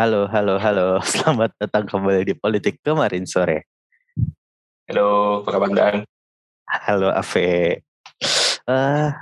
Halo, 0.00 0.24
halo, 0.32 0.56
halo. 0.56 0.96
Selamat 1.12 1.52
datang 1.60 1.84
kembali 1.84 2.24
di 2.24 2.32
Politik 2.32 2.80
kemarin 2.80 3.28
sore. 3.28 3.68
Halo, 4.88 5.44
apa 5.44 5.52
kabar 5.52 5.68
Dan? 5.76 6.08
Halo, 6.64 7.12
Ave. 7.12 7.84
Uh, 8.64 9.12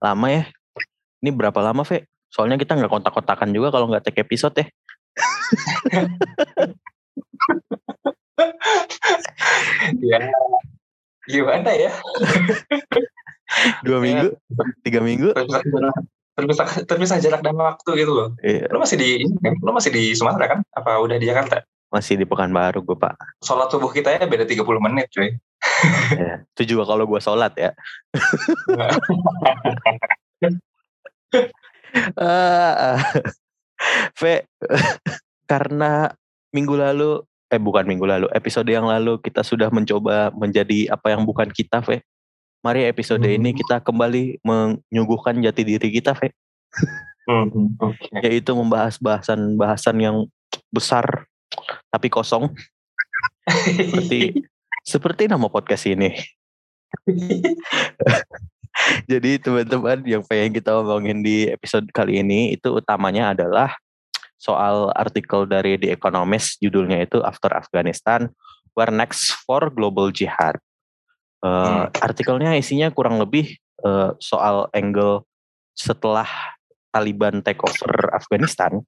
lama 0.00 0.26
ya? 0.32 0.48
Ini 1.20 1.28
berapa 1.28 1.60
lama, 1.60 1.84
Ve? 1.84 2.08
Soalnya 2.32 2.56
kita 2.56 2.80
nggak 2.80 2.88
kontak-kontakan 2.88 3.52
juga 3.52 3.68
kalau 3.68 3.92
nggak 3.92 4.08
take 4.08 4.24
episode 4.24 4.56
ya. 4.56 4.64
ya, 10.08 10.32
gimana 11.28 11.68
ya? 11.76 11.92
Dua 13.84 14.00
minggu, 14.00 14.40
tiga 14.80 15.04
minggu. 15.04 15.36
Terpisah, 16.38 16.86
terpisah 16.86 17.18
jarak 17.18 17.42
dan 17.42 17.58
waktu 17.58 17.90
gitu 17.98 18.14
loh. 18.14 18.30
Iya. 18.46 18.70
Lo 18.70 18.78
masih 18.78 18.94
di, 18.94 19.26
lo 19.42 19.74
masih 19.74 19.90
di 19.90 20.14
Sumatera 20.14 20.54
kan? 20.54 20.62
Apa 20.70 21.02
udah 21.02 21.18
di 21.18 21.26
Jakarta? 21.26 21.66
Masih 21.90 22.14
di 22.14 22.22
Pekanbaru 22.22 22.86
gue 22.86 22.94
pak. 22.94 23.18
Sholat 23.42 23.74
subuh 23.74 23.90
kita 23.90 24.14
ya 24.14 24.22
beda 24.22 24.46
30 24.46 24.62
menit 24.78 25.10
cuy. 25.10 25.34
ya, 26.14 26.46
itu 26.54 26.78
juga 26.78 26.94
kalau 26.94 27.10
gue 27.10 27.18
sholat 27.18 27.50
ya. 27.58 27.74
uh, 32.22 33.02
v, 34.14 34.46
karena 35.50 36.14
minggu 36.54 36.78
lalu, 36.78 37.18
eh 37.50 37.58
bukan 37.58 37.82
minggu 37.88 38.06
lalu, 38.06 38.26
episode 38.30 38.70
yang 38.70 38.86
lalu 38.86 39.18
kita 39.18 39.42
sudah 39.42 39.66
mencoba 39.72 40.30
menjadi 40.36 40.92
apa 40.92 41.16
yang 41.16 41.24
bukan 41.26 41.50
kita, 41.50 41.82
V. 41.82 41.98
Mari 42.58 42.90
episode 42.90 43.22
hmm. 43.22 43.36
ini 43.38 43.50
kita 43.54 43.78
kembali 43.78 44.42
menyuguhkan 44.42 45.38
jati 45.38 45.62
diri 45.62 45.94
kita, 45.94 46.10
V. 46.18 46.26
hmm, 47.30 47.78
okay. 47.78 48.18
Yaitu 48.26 48.50
membahas 48.50 48.98
bahasan-bahasan 48.98 49.96
yang 50.02 50.16
besar 50.74 51.30
tapi 51.94 52.10
kosong. 52.10 52.50
seperti 53.48 54.42
seperti 54.92 55.22
nama 55.30 55.46
podcast 55.46 55.86
ini. 55.86 56.18
Jadi 59.10 59.38
teman-teman 59.42 60.02
yang 60.06 60.22
pengen 60.26 60.54
kita 60.54 60.74
ngomongin 60.74 61.22
di 61.22 61.46
episode 61.50 61.86
kali 61.94 62.22
ini 62.22 62.54
itu 62.54 62.74
utamanya 62.74 63.34
adalah 63.34 63.74
soal 64.38 64.94
artikel 64.94 65.46
dari 65.46 65.74
The 65.78 65.94
Economist 65.94 66.62
judulnya 66.62 67.02
itu 67.02 67.18
After 67.26 67.50
Afghanistan 67.54 68.30
Where 68.78 68.94
Next 68.94 69.34
for 69.42 69.66
Global 69.74 70.14
Jihad. 70.14 70.62
Uh, 71.38 71.86
hmm. 71.86 72.02
Artikelnya 72.02 72.58
isinya 72.58 72.90
kurang 72.90 73.22
lebih 73.22 73.54
uh, 73.86 74.14
soal 74.18 74.66
angle 74.74 75.22
setelah 75.78 76.26
Taliban 76.90 77.44
take 77.44 77.62
over 77.62 78.10
Afghanistan, 78.10 78.82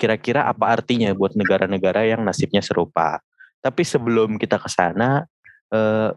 kira-kira 0.00 0.48
apa 0.48 0.72
artinya 0.72 1.12
buat 1.12 1.36
negara-negara 1.36 2.08
yang 2.08 2.24
nasibnya 2.24 2.64
serupa. 2.64 3.20
Tapi 3.60 3.82
sebelum 3.84 4.40
kita 4.40 4.56
ke 4.56 4.68
sana, 4.72 5.28
uh, 5.74 6.10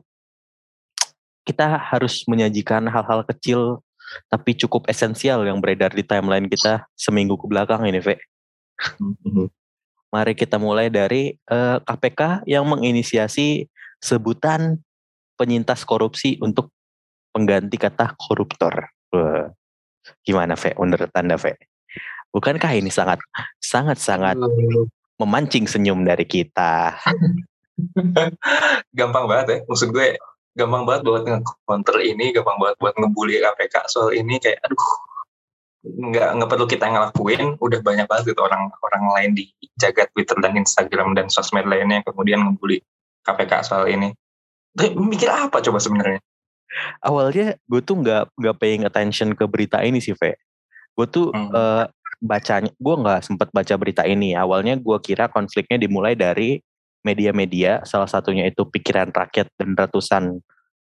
kita 1.46 1.78
harus 1.78 2.26
menyajikan 2.26 2.88
hal-hal 2.90 3.22
kecil 3.28 3.86
tapi 4.30 4.54
cukup 4.54 4.86
esensial 4.90 5.46
yang 5.46 5.62
beredar 5.62 5.94
di 5.94 6.06
timeline 6.06 6.46
kita 6.46 6.86
seminggu 6.94 7.38
ke 7.38 7.46
belakang 7.50 7.86
ini, 7.90 8.00
Ve. 8.02 8.22
Mm-hmm. 9.02 9.48
Mari 10.14 10.34
kita 10.38 10.62
mulai 10.62 10.88
dari 10.88 11.36
uh, 11.50 11.82
KPK 11.84 12.46
yang 12.48 12.64
menginisiasi 12.70 13.68
sebutan 14.00 14.80
penyintas 15.36 15.84
korupsi 15.84 16.40
untuk 16.40 16.72
pengganti 17.36 17.76
kata 17.76 18.16
koruptor. 18.16 18.92
Wah. 19.12 19.52
Gimana, 20.24 20.54
Ve? 20.56 20.72
Menurut 20.78 21.12
Anda, 21.12 21.36
Ve? 21.36 21.60
Bukankah 22.32 22.72
ini 22.76 22.92
sangat 22.92 23.24
sangat 23.60 24.00
sangat 24.00 24.36
memancing 25.20 25.68
senyum 25.68 26.04
dari 26.04 26.28
kita? 26.28 27.00
gampang 28.98 29.26
banget 29.28 29.48
ya. 29.48 29.58
Maksud 29.68 29.92
gue 29.96 30.20
gampang 30.56 30.84
banget 30.88 31.02
buat 31.04 31.24
nge-counter 31.28 31.98
ini, 32.04 32.32
gampang 32.32 32.60
banget 32.60 32.76
buat 32.80 32.96
ngebully 32.96 33.40
KPK 33.44 33.76
soal 33.92 34.16
ini 34.16 34.40
kayak 34.40 34.64
aduh 34.64 34.88
nggak 35.86 36.30
nggak 36.42 36.50
perlu 36.50 36.66
kita 36.66 36.86
ngelakuin 36.90 37.62
udah 37.62 37.80
banyak 37.86 38.10
banget 38.10 38.34
gitu 38.34 38.42
orang 38.42 38.74
orang 38.82 39.04
lain 39.14 39.32
di 39.38 39.54
jagat 39.78 40.10
Twitter 40.18 40.34
dan 40.42 40.58
Instagram 40.58 41.14
dan 41.14 41.30
sosmed 41.30 41.70
lainnya 41.70 42.02
yang 42.02 42.08
kemudian 42.10 42.42
ngebully 42.42 42.82
KPK 43.22 43.62
soal 43.62 43.86
ini 43.86 44.10
mikir 45.10 45.32
apa 45.32 45.64
coba 45.64 45.80
sebenarnya 45.80 46.20
awalnya 47.00 47.56
gue 47.68 47.82
tuh 47.82 47.96
nggak 48.04 48.36
nggak 48.36 48.56
paying 48.60 48.84
attention 48.84 49.32
ke 49.34 49.48
berita 49.48 49.80
ini 49.82 50.04
sih 50.04 50.16
Ve 50.16 50.36
gue 50.96 51.08
tuh 51.08 51.32
hmm. 51.32 51.52
uh, 51.52 51.86
bacanya 52.24 52.72
gue 52.72 52.96
nggak 52.96 53.22
sempat 53.24 53.52
baca 53.52 53.76
berita 53.76 54.04
ini 54.08 54.36
awalnya 54.36 54.80
gue 54.80 54.98
kira 55.04 55.28
konfliknya 55.28 55.80
dimulai 55.80 56.16
dari 56.16 56.60
media-media 57.06 57.86
salah 57.86 58.10
satunya 58.10 58.50
itu 58.50 58.66
pikiran 58.66 59.14
rakyat 59.14 59.52
dan 59.60 59.78
ratusan 59.78 60.24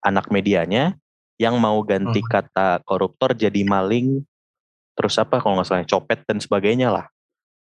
anak 0.03 0.31
medianya 0.31 0.97
yang 1.38 1.59
mau 1.59 1.78
ganti 1.84 2.22
hmm. 2.22 2.31
kata 2.31 2.83
koruptor 2.87 3.34
jadi 3.34 3.62
maling 3.67 4.22
terus 4.94 5.19
apa 5.19 5.38
kalau 5.38 5.59
nggak 5.59 5.69
salah 5.69 5.87
copet 5.87 6.22
dan 6.27 6.38
sebagainya 6.43 6.91
lah 6.91 7.06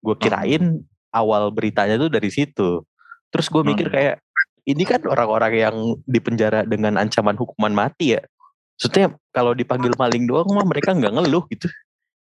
gue 0.04 0.16
hmm. 0.16 0.24
kirain 0.24 0.64
hmm. 0.80 1.16
awal 1.16 1.52
beritanya 1.52 1.96
tuh 2.00 2.12
dari 2.12 2.32
situ 2.32 2.84
terus 3.30 3.48
gue 3.52 3.64
mikir 3.64 3.88
hmm. 3.92 3.96
kayak 3.96 4.16
ini 4.64 4.84
kan 4.88 5.04
orang-orang 5.06 5.54
yang 5.60 5.76
dipenjara 6.08 6.64
dengan 6.64 6.96
ancaman 7.00 7.36
hukuman 7.36 7.74
mati 7.76 8.16
ya 8.18 8.22
maksudnya 8.80 9.16
kalau 9.32 9.54
dipanggil 9.54 9.94
maling 9.96 10.26
doang 10.26 10.50
mah 10.50 10.66
mereka 10.66 10.96
nggak 10.96 11.14
ngeluh 11.14 11.46
gitu 11.52 11.68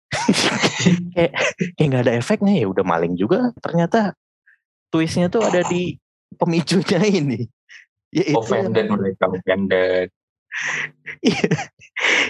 kayak 1.15 1.33
kayak 1.77 1.87
nggak 1.87 2.03
ada 2.09 2.15
efeknya 2.17 2.55
ya 2.65 2.67
udah 2.71 2.85
maling 2.87 3.15
juga 3.19 3.53
ternyata 3.61 4.17
twistnya 4.89 5.29
tuh 5.29 5.45
ada 5.45 5.61
di 5.69 6.01
pemicunya 6.41 7.01
ini 7.21 7.45
ya 8.15 8.33
offended 8.35 8.89
mereka 8.89 9.29
offended 9.29 10.09
Iya. 11.23 11.51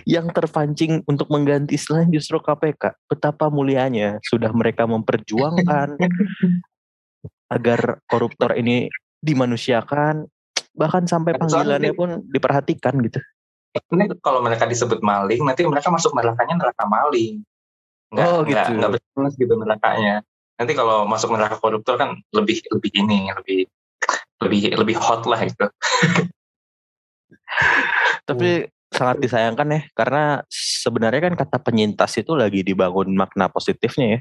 yang 0.04 0.26
terpancing 0.32 1.04
untuk 1.06 1.28
mengganti 1.28 1.76
selain 1.76 2.08
justru 2.08 2.40
KPK. 2.40 2.96
Betapa 3.08 3.48
mulianya 3.52 4.16
sudah 4.25 4.50
mereka 4.52 4.88
memperjuangkan 4.88 5.96
agar 7.54 8.00
koruptor 8.08 8.56
ini 8.56 8.88
dimanusiakan, 9.22 10.26
bahkan 10.74 11.04
sampai 11.06 11.34
panggilannya 11.34 11.92
pun 11.94 12.22
diperhatikan 12.30 12.94
gitu. 13.02 13.20
Ini 13.92 14.10
kalau 14.24 14.40
mereka 14.42 14.64
disebut 14.64 15.04
maling, 15.04 15.44
nanti 15.44 15.62
mereka 15.66 15.92
masuk 15.92 16.14
nerakanya 16.16 16.58
neraka 16.58 16.84
maling. 16.88 17.44
Nggak, 18.14 18.26
oh 18.26 18.40
gitu. 18.46 18.54
Nggak, 18.54 18.66
nggak 18.74 18.92
betul 18.96 19.24
gitu 19.36 19.52
nerakanya. 19.58 20.14
Nanti 20.58 20.72
kalau 20.74 21.06
masuk 21.06 21.30
neraka 21.36 21.60
koruptor 21.60 21.94
kan 22.00 22.18
lebih 22.34 22.64
lebih 22.72 22.90
ini, 22.96 23.30
lebih 23.30 23.68
lebih 24.42 24.60
lebih 24.74 24.96
hot 24.98 25.26
lah 25.28 25.42
itu. 25.44 25.66
Tapi 28.28 28.66
hmm. 28.66 28.70
sangat 28.90 29.16
disayangkan 29.22 29.68
ya 29.68 29.80
karena 29.94 30.24
sebenarnya 30.50 31.20
kan 31.30 31.34
kata 31.36 31.58
penyintas 31.60 32.16
itu 32.18 32.32
lagi 32.34 32.64
dibangun 32.64 33.12
makna 33.14 33.52
positifnya 33.52 34.18
ya 34.18 34.20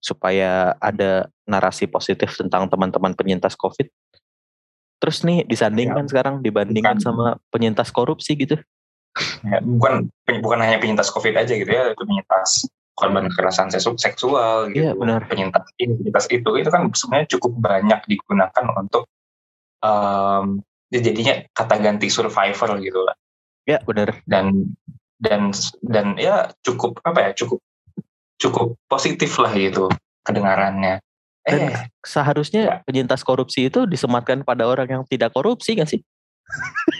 supaya 0.00 0.76
ada 0.78 1.26
narasi 1.48 1.90
positif 1.90 2.38
tentang 2.38 2.70
teman-teman 2.70 3.16
penyintas 3.16 3.58
COVID. 3.58 3.90
Terus 4.96 5.22
nih 5.22 5.44
disandingkan 5.44 6.04
ya. 6.06 6.10
sekarang 6.10 6.34
dibandingkan 6.40 6.96
bukan. 6.96 7.04
sama 7.04 7.26
penyintas 7.52 7.92
korupsi 7.92 8.32
gitu. 8.36 8.56
Ya, 9.44 9.64
bukan 9.64 10.12
bukan 10.44 10.58
hanya 10.60 10.76
penyintas 10.76 11.08
COVID 11.08 11.40
aja 11.40 11.52
gitu 11.56 11.68
ya, 11.68 11.92
itu 11.92 12.04
penyintas 12.04 12.68
korban 12.96 13.28
kekerasan 13.28 13.68
seksual 13.72 14.72
gitu. 14.72 14.80
Iya, 14.80 14.92
benar. 14.96 15.28
Penyintas 15.28 15.64
ini, 15.76 15.96
penyintas 16.00 16.26
itu 16.32 16.50
itu 16.56 16.68
kan 16.72 16.88
sebenarnya 16.92 17.28
cukup 17.36 17.52
banyak 17.60 18.00
digunakan 18.08 18.64
untuk 18.76 19.04
um, 19.84 20.64
jadinya 20.88 21.44
kata 21.52 21.76
ganti 21.80 22.08
survivor 22.08 22.80
gitu 22.80 23.00
lah. 23.04 23.16
Ya 23.68 23.80
benar. 23.84 24.20
Dan 24.24 24.72
dan 25.20 25.52
dan 25.84 26.16
ya 26.20 26.52
cukup 26.64 27.00
apa 27.04 27.30
ya 27.30 27.30
cukup 27.36 27.60
cukup 28.36 28.76
positif 28.88 29.32
lah 29.40 29.52
gitu 29.52 29.92
kedengarannya. 30.24 31.00
Dan 31.46 31.70
eh, 31.70 31.86
seharusnya 32.02 32.62
ya. 32.66 32.74
penyintas 32.82 33.22
korupsi 33.22 33.70
itu 33.70 33.86
disematkan 33.86 34.42
pada 34.42 34.66
orang 34.66 34.90
yang 34.90 35.02
tidak 35.06 35.30
korupsi 35.30 35.78
kan 35.78 35.86
sih? 35.86 36.02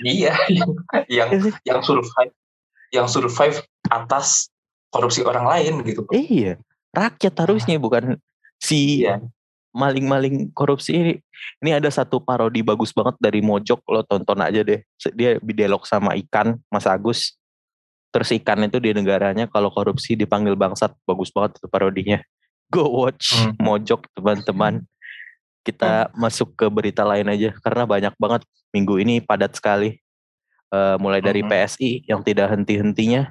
iya, 0.06 0.34
yang 0.50 0.70
yang, 1.06 1.28
yang 1.62 1.80
survive 1.82 2.34
yang 2.94 3.06
survive 3.10 3.62
atas 3.90 4.50
korupsi 4.94 5.26
orang 5.26 5.46
lain 5.50 5.82
gitu. 5.82 6.06
Iya, 6.14 6.62
rakyat 6.94 7.34
harusnya 7.42 7.76
bukan 7.82 8.18
si 8.62 9.02
iya. 9.02 9.18
maling-maling 9.74 10.54
korupsi 10.54 10.94
ini. 10.94 11.14
Ini 11.60 11.82
ada 11.82 11.90
satu 11.90 12.22
parodi 12.22 12.62
bagus 12.62 12.94
banget 12.94 13.18
dari 13.18 13.42
Mojok 13.42 13.82
lo 13.90 14.02
tonton 14.06 14.38
aja 14.40 14.62
deh. 14.62 14.80
Dia 15.14 15.42
dialog 15.42 15.82
sama 15.84 16.14
ikan 16.26 16.58
Mas 16.70 16.86
Agus. 16.86 17.34
Terus 18.14 18.32
ikan 18.38 18.64
itu 18.64 18.80
di 18.80 18.96
negaranya 18.96 19.44
kalau 19.50 19.68
korupsi 19.68 20.16
dipanggil 20.16 20.56
bangsat. 20.56 20.94
Bagus 21.04 21.28
banget 21.34 21.60
itu 21.60 21.66
parodinya 21.68 22.18
go 22.72 22.86
watch 22.90 23.34
hmm. 23.36 23.54
Mojok 23.60 24.06
teman-teman 24.16 24.82
kita 25.66 26.08
hmm. 26.08 26.12
masuk 26.16 26.54
ke 26.54 26.66
berita 26.70 27.02
lain 27.02 27.26
aja 27.26 27.50
karena 27.62 27.84
banyak 27.86 28.14
banget 28.18 28.42
minggu 28.70 29.02
ini 29.02 29.18
padat 29.18 29.58
sekali 29.58 29.98
uh, 30.70 30.94
mulai 31.00 31.18
dari 31.18 31.42
hmm. 31.42 31.50
PSI 31.50 31.90
yang 32.06 32.22
tidak 32.22 32.54
henti-hentinya 32.54 33.30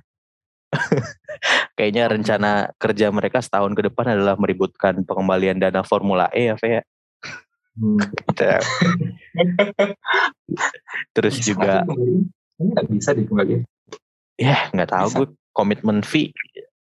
Kayaknya 1.77 2.03
rencana 2.11 2.51
kerja 2.79 3.11
mereka 3.11 3.39
setahun 3.43 3.75
ke 3.75 3.91
depan 3.91 4.15
adalah 4.15 4.35
meributkan 4.39 5.03
pengembalian 5.03 5.59
dana 5.59 5.83
Formula 5.83 6.31
E 6.31 6.51
ya, 6.51 6.55
Fe. 6.55 6.83
Hmm. 7.75 7.99
Gitu. 7.99 8.47
Terus 11.11 11.35
bisa 11.43 11.47
juga 11.47 11.83
nggak 12.55 12.85
bisa 12.87 13.11
dikembalikan. 13.11 13.67
Ya 14.39 14.71
nggak 14.71 14.91
tahu 14.91 15.07
gue 15.11 15.27
komitmen 15.55 16.03
fee 16.03 16.31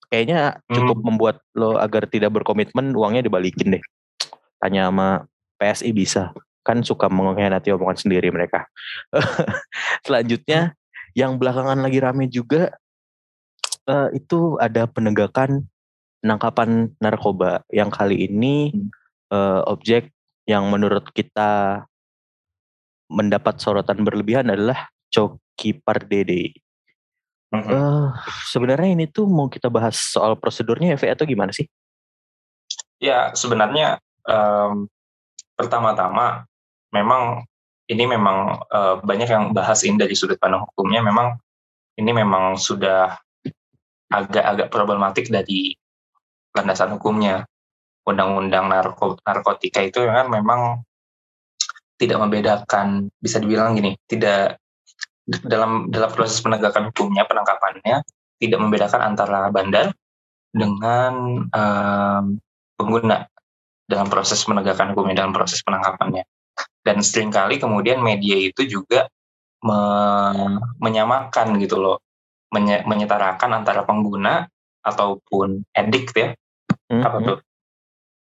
kayaknya 0.10 0.60
cukup 0.70 0.98
hmm. 1.00 1.06
membuat 1.06 1.36
lo 1.54 1.78
agar 1.78 2.10
tidak 2.10 2.34
berkomitmen 2.34 2.94
uangnya 2.98 3.26
dibalikin 3.26 3.78
deh. 3.78 3.84
Tanya 4.60 4.90
sama 4.90 5.30
PSI 5.62 5.94
bisa 5.96 6.34
kan 6.66 6.86
suka 6.86 7.10
mengkhianati 7.10 7.74
omongan 7.74 7.98
sendiri 7.98 8.30
mereka. 8.30 8.70
Selanjutnya 10.06 10.78
yang 11.18 11.42
belakangan 11.42 11.82
lagi 11.82 11.98
rame 11.98 12.30
juga 12.30 12.70
uh, 13.90 14.14
itu 14.14 14.60
ada 14.62 14.86
penegakan 14.86 15.66
penangkapan 16.22 16.94
narkoba 17.00 17.64
yang 17.72 17.90
kali 17.90 18.28
ini 18.28 18.76
uh, 19.34 19.66
objek 19.66 20.12
yang 20.46 20.68
menurut 20.70 21.10
kita 21.16 21.84
mendapat 23.10 23.58
sorotan 23.58 24.06
berlebihan 24.06 24.54
adalah 24.54 24.94
Coki 25.10 25.82
Pardede. 25.82 26.54
Mm-hmm. 27.50 27.74
Uh, 27.74 28.13
sebenarnya 28.46 28.90
ini 28.94 29.06
tuh 29.10 29.25
mau 29.25 29.50
kita 29.50 29.74
bahas 29.74 29.98
soal 29.98 30.38
prosedurnya 30.38 30.94
ya, 30.94 31.18
atau 31.18 31.25
gimana 31.25 31.50
sih? 31.50 31.66
Ya 33.01 33.34
sebenarnya 33.34 33.98
um, 34.28 34.86
pertama-tama 35.57 36.46
memang 36.94 37.44
ini 37.90 38.06
memang 38.06 38.62
uh, 38.69 39.01
banyak 39.01 39.30
yang 39.30 39.46
bahas 39.50 39.81
ini 39.81 39.98
dari 39.98 40.13
sudut 40.13 40.38
pandang 40.38 40.69
hukumnya 40.69 41.01
memang 41.01 41.42
ini 41.98 42.12
memang 42.13 42.54
sudah 42.54 43.18
agak-agak 44.13 44.69
problematik 44.69 45.30
dari 45.34 45.74
landasan 46.54 46.98
hukumnya 46.98 47.46
undang-undang 48.06 48.69
narko, 48.69 49.18
narkotika 49.25 49.86
itu 49.86 50.06
kan 50.06 50.30
memang 50.30 50.81
tidak 51.98 52.18
membedakan 52.22 53.10
bisa 53.18 53.42
dibilang 53.42 53.78
gini 53.78 53.98
tidak 54.06 54.62
dalam 55.46 55.94
dalam 55.94 56.12
proses 56.12 56.42
penegakan 56.42 56.90
hukumnya 56.90 57.24
penangkapannya 57.30 58.02
tidak 58.40 58.60
membedakan 58.60 59.14
antara 59.14 59.52
bandar 59.54 59.94
dengan 60.50 61.46
um, 61.50 62.24
pengguna 62.80 63.30
dalam 63.86 64.08
proses 64.10 64.42
penegakan 64.42 64.94
hukumnya 64.94 65.26
dalam 65.26 65.36
proses 65.36 65.62
penangkapannya. 65.62 66.26
Dan 66.81 67.04
sering 67.06 67.30
kali 67.30 67.62
kemudian 67.62 68.02
media 68.02 68.40
itu 68.40 68.66
juga 68.66 69.06
me 69.60 69.80
menyamakan 70.80 71.60
gitu 71.60 71.75
loh 71.75 72.00
menye 72.56 72.82
menyetarakan 72.88 73.62
antara 73.62 73.84
pengguna 73.84 74.48
ataupun 74.82 75.68
edik 75.75 76.16
ya. 76.16 76.34
Mm 76.90 76.98
-hmm. 76.98 77.06
apa 77.06 77.18
tuh? 77.22 77.38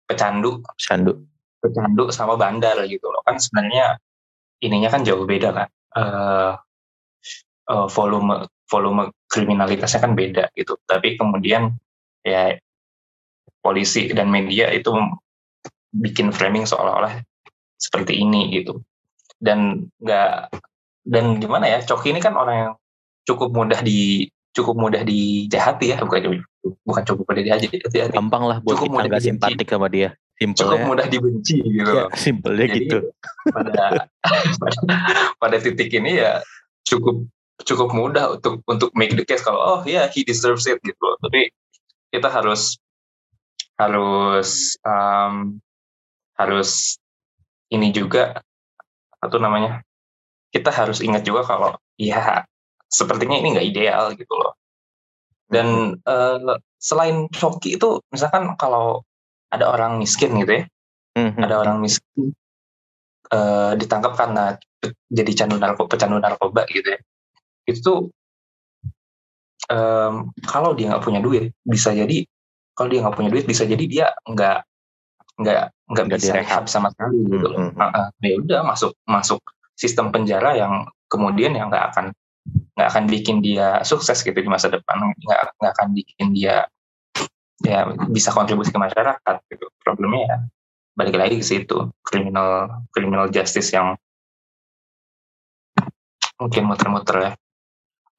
Pecandu. 0.09 0.51
Pecandu. 0.75 1.11
Pecandu 1.61 2.03
sama 2.11 2.35
bandar 2.35 2.75
gitu 2.89 3.07
loh. 3.07 3.21
Kan 3.23 3.37
sebenarnya 3.37 3.95
ininya 4.59 4.89
kan 4.91 5.05
jauh 5.05 5.23
beda 5.23 5.49
kan 5.55 5.69
uh, 5.95 6.53
uh, 7.71 7.87
volume 7.87 8.43
volume 8.67 9.15
kriminalitasnya 9.31 10.03
kan 10.03 10.13
beda 10.13 10.51
gitu. 10.59 10.75
Tapi 10.83 11.15
kemudian 11.15 11.71
ya 12.27 12.59
polisi 13.63 14.11
dan 14.11 14.27
media 14.27 14.67
itu 14.75 14.91
bikin 15.95 16.35
framing 16.35 16.67
seolah-olah 16.67 17.23
seperti 17.79 18.19
ini 18.19 18.51
gitu. 18.51 18.83
Dan 19.39 19.87
nggak 20.03 20.51
dan 21.07 21.39
gimana 21.39 21.65
ya 21.65 21.79
Coki 21.81 22.13
ini 22.13 22.21
kan 22.21 22.35
orang 22.35 22.55
yang 22.55 22.71
cukup 23.25 23.49
mudah 23.55 23.79
di 23.81 24.27
cukup 24.51 24.75
mudah 24.75 25.01
dijahati 25.07 25.95
ya. 25.95 25.97
Bukan 26.03 26.43
bukan 26.85 27.03
cukup 27.07 27.23
mudah 27.31 27.41
dijahati 27.41 28.11
gampang 28.11 28.43
lah 28.45 28.57
buat 28.61 28.77
cukup 28.77 29.01
kita 29.01 29.07
nggak 29.07 29.23
simpatik 29.23 29.67
sama 29.71 29.87
dia. 29.87 30.13
Simple 30.41 30.57
cukup 30.57 30.79
ya. 30.81 30.85
mudah 30.89 31.05
dibenci 31.05 31.57
gitu. 31.61 31.91
Ya, 31.93 32.05
simpelnya 32.17 32.65
gitu. 32.73 32.97
pada, 33.53 34.09
pada 35.41 35.57
titik 35.61 35.93
ini 35.93 36.17
ya 36.17 36.41
cukup 36.81 37.29
cukup 37.63 37.93
mudah 37.93 38.37
untuk 38.39 38.61
untuk 38.67 38.89
make 38.97 39.13
the 39.13 39.25
case 39.25 39.43
kalau 39.45 39.59
oh 39.59 39.79
ya 39.85 40.03
yeah, 40.03 40.05
he 40.09 40.21
deserves 40.25 40.67
it 40.67 40.77
gitu 40.83 41.01
loh 41.01 41.17
tapi 41.21 41.53
kita 42.11 42.27
harus 42.27 42.77
harus 43.79 44.77
um, 44.83 45.57
harus 46.37 47.01
ini 47.71 47.89
juga 47.95 48.43
atau 49.21 49.37
namanya 49.39 49.81
kita 50.51 50.69
harus 50.69 50.99
ingat 50.99 51.23
juga 51.23 51.47
kalau 51.47 51.79
ya 51.95 52.43
sepertinya 52.91 53.39
ini 53.39 53.55
nggak 53.55 53.67
ideal 53.71 54.05
gitu 54.13 54.33
loh. 54.35 54.53
Dan 55.47 55.99
uh, 56.03 56.59
selain 56.75 57.27
coki 57.31 57.79
itu, 57.79 58.03
misalkan 58.11 58.55
kalau 58.59 59.03
ada 59.51 59.67
orang 59.71 59.99
miskin 59.99 60.35
gitu 60.43 60.63
ya, 60.63 60.63
mm-hmm. 61.19 61.43
ada 61.43 61.55
orang 61.59 61.79
miskin 61.83 62.35
uh, 63.31 63.75
ditangkap 63.75 64.15
karena 64.15 64.55
jadi 65.11 65.31
candu 65.43 65.59
narkoba, 65.59 65.91
pecandu 65.91 66.19
narkoba 66.19 66.63
gitu 66.71 66.87
ya, 66.95 66.99
itu 67.71 67.81
tuh 67.81 67.99
um, 69.71 70.29
kalau 70.43 70.75
dia 70.75 70.91
nggak 70.91 71.03
punya 71.03 71.19
duit, 71.23 71.55
bisa 71.63 71.95
jadi 71.95 72.27
kalau 72.75 72.87
dia 72.91 72.99
nggak 73.03 73.15
punya 73.15 73.29
duit 73.31 73.45
bisa 73.47 73.63
jadi 73.67 73.85
dia 73.87 74.05
nggak 74.27 74.59
nggak 75.41 75.63
nggak 75.91 76.05
bisa 76.11 76.31
rehab 76.35 76.63
sama 76.67 76.91
sekali 76.93 77.23
gitu 77.27 77.47
loh. 77.47 77.59
Mm-hmm. 77.71 77.81
Uh, 77.81 77.97
uh, 77.97 78.07
ya 78.21 78.35
udah 78.39 78.59
masuk 78.67 78.91
masuk 79.07 79.41
sistem 79.75 80.13
penjara 80.13 80.55
yang 80.55 80.85
kemudian 81.09 81.55
yang 81.55 81.71
nggak 81.71 81.95
akan 81.95 82.05
nggak 82.77 82.87
akan 82.87 83.03
bikin 83.09 83.43
dia 83.43 83.81
sukses 83.85 84.21
gitu 84.21 84.35
di 84.35 84.49
masa 84.49 84.69
depan 84.69 85.13
nggak 85.13 85.41
nggak 85.59 85.73
akan 85.77 85.87
bikin 85.93 86.27
dia 86.33 86.65
ya 87.61 87.85
bisa 88.09 88.33
kontribusi 88.33 88.73
ke 88.73 88.79
masyarakat 88.81 89.35
gitu 89.53 89.69
problemnya 89.85 90.25
ya 90.25 90.37
balik 90.97 91.13
lagi 91.13 91.37
ke 91.37 91.45
situ 91.45 91.93
criminal 92.01 92.81
criminal 92.89 93.29
justice 93.29 93.69
yang 93.69 93.93
mungkin 96.41 96.65
muter-muter 96.65 97.17
ya. 97.21 97.31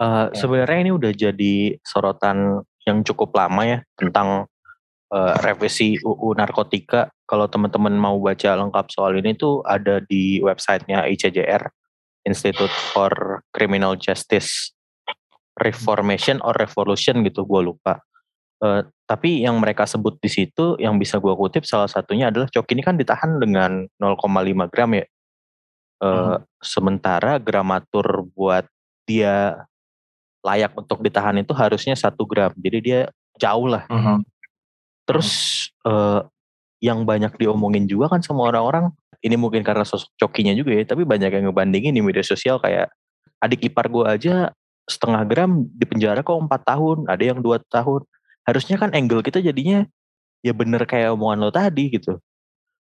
Uh, 0.03 0.27
ya. 0.35 0.35
Sebenarnya 0.35 0.79
ini 0.83 0.93
udah 0.93 1.13
jadi 1.15 1.55
sorotan 1.87 2.67
yang 2.83 3.07
cukup 3.07 3.31
lama 3.39 3.63
ya 3.63 3.79
tentang 3.95 4.51
uh, 5.15 5.35
revisi 5.47 5.95
UU 6.03 6.35
narkotika. 6.35 7.07
Kalau 7.23 7.47
teman-teman 7.47 7.95
mau 7.95 8.19
baca 8.19 8.59
lengkap 8.59 8.87
soal 8.91 9.23
ini 9.23 9.39
tuh 9.39 9.63
ada 9.63 10.03
di 10.03 10.43
websitenya 10.43 11.07
ICJR 11.07 11.63
Institute 12.27 12.75
for 12.91 13.47
Criminal 13.55 13.95
Justice 13.95 14.75
Reformation 15.59 16.43
or 16.43 16.59
Revolution 16.59 17.23
gitu 17.23 17.47
gue 17.47 17.61
lupa 17.63 18.03
uh, 18.63 18.81
tapi 19.05 19.43
yang 19.45 19.59
mereka 19.59 19.85
sebut 19.85 20.17
di 20.23 20.31
situ 20.31 20.79
yang 20.79 20.97
bisa 20.97 21.19
gue 21.19 21.35
kutip 21.35 21.67
salah 21.67 21.91
satunya 21.91 22.31
adalah 22.31 22.49
Cok 22.49 22.73
ini 22.73 22.81
kan 22.81 22.97
ditahan 22.97 23.43
dengan 23.43 23.85
0,5 23.99 24.73
gram 24.73 24.91
ya 24.97 25.05
uh, 25.05 26.06
hmm. 26.06 26.37
sementara 26.63 27.37
gramatur 27.43 28.25
buat 28.32 28.65
dia 29.05 29.67
layak 30.43 30.75
untuk 30.75 31.01
ditahan 31.01 31.39
itu 31.39 31.55
harusnya 31.55 31.94
satu 31.94 32.27
gram. 32.27 32.53
Jadi 32.58 32.79
dia 32.82 33.01
jauh 33.39 33.67
lah. 33.67 33.87
Hmm. 33.89 34.22
terus 35.03 35.67
uh, 35.82 36.22
yang 36.79 37.03
banyak 37.03 37.34
diomongin 37.34 37.91
juga 37.91 38.06
kan 38.06 38.22
sama 38.22 38.46
orang-orang 38.46 38.94
ini 39.19 39.34
mungkin 39.34 39.67
karena 39.67 39.82
sosok 39.82 40.15
cokinya 40.15 40.55
juga 40.55 40.79
ya 40.79 40.87
tapi 40.87 41.03
banyak 41.03 41.27
yang 41.27 41.51
ngebandingin 41.51 41.91
di 41.91 41.99
media 41.99 42.22
sosial 42.22 42.63
kayak 42.63 42.87
adik 43.43 43.67
ipar 43.67 43.91
gue 43.91 44.06
aja 44.06 44.55
setengah 44.87 45.22
gram 45.27 45.67
di 45.75 45.84
penjara 45.87 46.22
kok 46.22 46.39
empat 46.39 46.63
tahun 46.67 47.06
ada 47.06 47.22
yang 47.22 47.39
dua 47.39 47.63
tahun. 47.70 48.03
Harusnya 48.43 48.79
kan 48.79 48.91
angle 48.94 49.22
kita 49.22 49.39
jadinya 49.39 49.87
ya 50.43 50.51
bener 50.51 50.82
kayak 50.82 51.15
omongan 51.15 51.46
lo 51.46 51.51
tadi 51.55 51.91
gitu. 51.91 52.19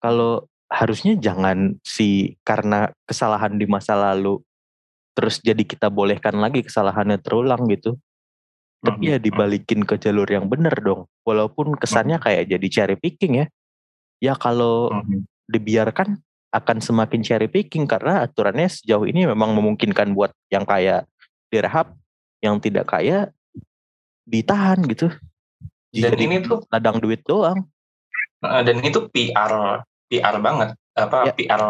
Kalau 0.03 0.51
harusnya 0.67 1.15
jangan 1.15 1.79
si 1.87 2.35
karena 2.43 2.91
kesalahan 3.07 3.55
di 3.55 3.67
masa 3.71 3.95
lalu 3.95 4.43
terus 5.17 5.41
jadi 5.41 5.65
kita 5.65 5.89
bolehkan 5.89 6.37
lagi 6.37 6.61
kesalahannya 6.61 7.17
terulang 7.19 7.65
gitu 7.73 7.97
tapi 8.85 9.09
ya 9.11 9.17
dibalikin 9.17 9.83
ke 9.89 9.97
jalur 9.97 10.29
yang 10.29 10.47
bener 10.47 10.77
dong 10.85 11.09
walaupun 11.25 11.75
kesannya 11.81 12.21
kayak 12.21 12.53
jadi 12.53 12.67
cherry 12.69 12.97
picking 13.01 13.43
ya 13.43 13.47
ya 14.21 14.37
kalau 14.37 14.93
dibiarkan 15.49 16.21
akan 16.55 16.79
semakin 16.81 17.21
cherry 17.21 17.49
picking 17.51 17.85
karena 17.85 18.25
aturannya 18.25 18.69
sejauh 18.71 19.05
ini 19.05 19.29
memang 19.29 19.53
memungkinkan 19.53 20.17
buat 20.17 20.33
yang 20.49 20.65
kaya 20.65 21.05
direhab, 21.53 21.93
yang 22.41 22.57
tidak 22.59 22.89
kaya 22.89 23.31
ditahan 24.25 24.81
gitu. 24.89 25.13
Dan 25.93 26.13
Jadi 26.13 26.23
ini 26.25 26.37
tuh 26.43 26.65
ladang 26.73 26.99
duit 26.99 27.21
doang. 27.25 27.65
Dan 28.41 28.81
itu 28.85 29.09
PR 29.13 29.81
PR 30.09 30.37
banget 30.41 30.77
apa 30.97 31.31
ya. 31.31 31.33
PR 31.33 31.63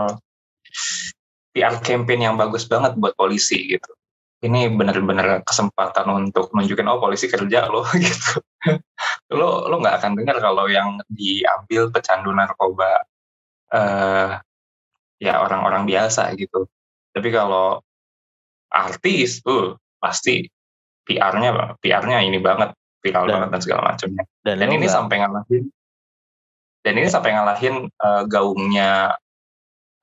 PR 1.57 1.81
campaign 1.81 2.21
yang 2.21 2.37
bagus 2.37 2.69
banget 2.69 2.93
buat 3.01 3.17
polisi 3.17 3.65
gitu. 3.73 3.89
Ini 4.45 4.69
benar-benar 4.77 5.41
kesempatan 5.49 6.05
untuk 6.13 6.53
menunjukkan 6.53 6.85
oh 6.93 7.01
polisi 7.01 7.25
kerja 7.27 7.73
loh 7.73 7.89
gitu. 7.97 8.45
lo 9.33 9.65
lo 9.67 9.81
nggak 9.81 9.97
akan 10.05 10.13
dengar 10.21 10.37
kalau 10.39 10.69
yang 10.69 11.01
diambil 11.09 11.89
pecandu 11.89 12.37
narkoba 12.37 13.01
uh, 13.73 14.37
ya 15.17 15.41
orang-orang 15.41 15.89
biasa 15.89 16.37
gitu. 16.37 16.69
Tapi 17.17 17.33
kalau 17.33 17.81
artis, 18.69 19.41
uh, 19.49 19.73
pasti 19.97 20.45
PR-nya 21.09 21.81
PR-nya 21.81 22.21
ini 22.21 22.37
banget 22.37 22.77
viral 23.01 23.25
Dan- 23.25 23.33
banget 23.41 23.49
dan 23.57 23.61
segala 23.65 23.81
macamnya. 23.89 24.25
Dan, 24.45 24.61
Dan 24.61 24.69
lo 24.69 24.73
ini 24.77 24.85
nggak- 24.85 24.93
sampai 24.93 25.17
ngalahin 25.25 25.65
dan 26.87 26.95
ini 26.95 27.09
sampai 27.11 27.31
ngalahin 27.35 27.77
eh, 27.91 28.23
gaungnya 28.31 29.19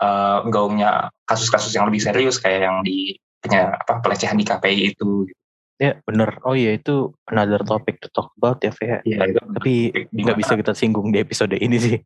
eh, 0.02 0.40
gaungnya 0.50 1.14
kasus-kasus 1.28 1.74
yang 1.76 1.86
lebih 1.90 2.02
serius 2.02 2.42
kayak 2.42 2.70
yang 2.70 2.78
di 2.82 3.18
punya 3.44 3.76
apa 3.76 4.00
pelecehan 4.00 4.40
di 4.40 4.48
KPI 4.48 4.96
itu. 4.96 5.28
ya 5.82 6.00
bener. 6.08 6.40
Oh 6.48 6.56
iya 6.56 6.80
itu 6.80 7.12
another 7.28 7.60
topic 7.60 8.00
to 8.00 8.08
talk 8.16 8.32
about 8.40 8.62
ya, 8.64 8.72
Fe. 8.72 9.04
Iya 9.04 9.36
itu 9.36 9.42
Tapi 9.42 9.92
nggak 10.16 10.38
bisa 10.40 10.54
kita 10.56 10.72
singgung 10.72 11.12
di 11.12 11.20
episode 11.20 11.60
ini 11.60 11.76
sih. 11.76 11.98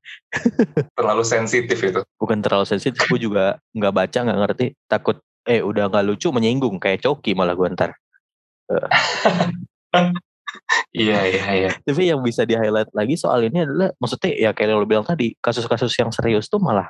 terlalu 0.97 1.21
sensitif 1.21 1.77
itu. 1.77 2.01
Bukan 2.17 2.41
terlalu 2.41 2.65
sensitif, 2.65 3.05
gue 3.05 3.19
juga 3.21 3.61
nggak 3.77 3.93
baca, 3.93 4.17
nggak 4.25 4.39
ngerti. 4.39 4.65
Takut 4.89 5.21
eh 5.45 5.61
udah 5.61 5.93
nggak 5.93 6.05
lucu 6.09 6.33
menyinggung 6.33 6.81
kayak 6.81 7.05
Coki 7.05 7.37
malah 7.37 7.53
gue 7.53 7.67
ntar. 7.77 7.91
Iya 10.91 11.19
iya 11.29 11.45
iya. 11.53 11.71
Tapi 11.85 12.09
yang 12.09 12.19
bisa 12.25 12.43
di 12.43 12.57
highlight 12.57 12.89
lagi 12.91 13.15
soal 13.15 13.45
ini 13.45 13.63
adalah 13.63 13.93
maksudnya 14.01 14.33
ya 14.35 14.49
kayak 14.51 14.75
lo 14.75 14.87
bilang 14.89 15.05
tadi 15.05 15.37
kasus-kasus 15.37 15.93
yang 15.95 16.09
serius 16.09 16.49
tuh 16.49 16.57
malah 16.57 16.89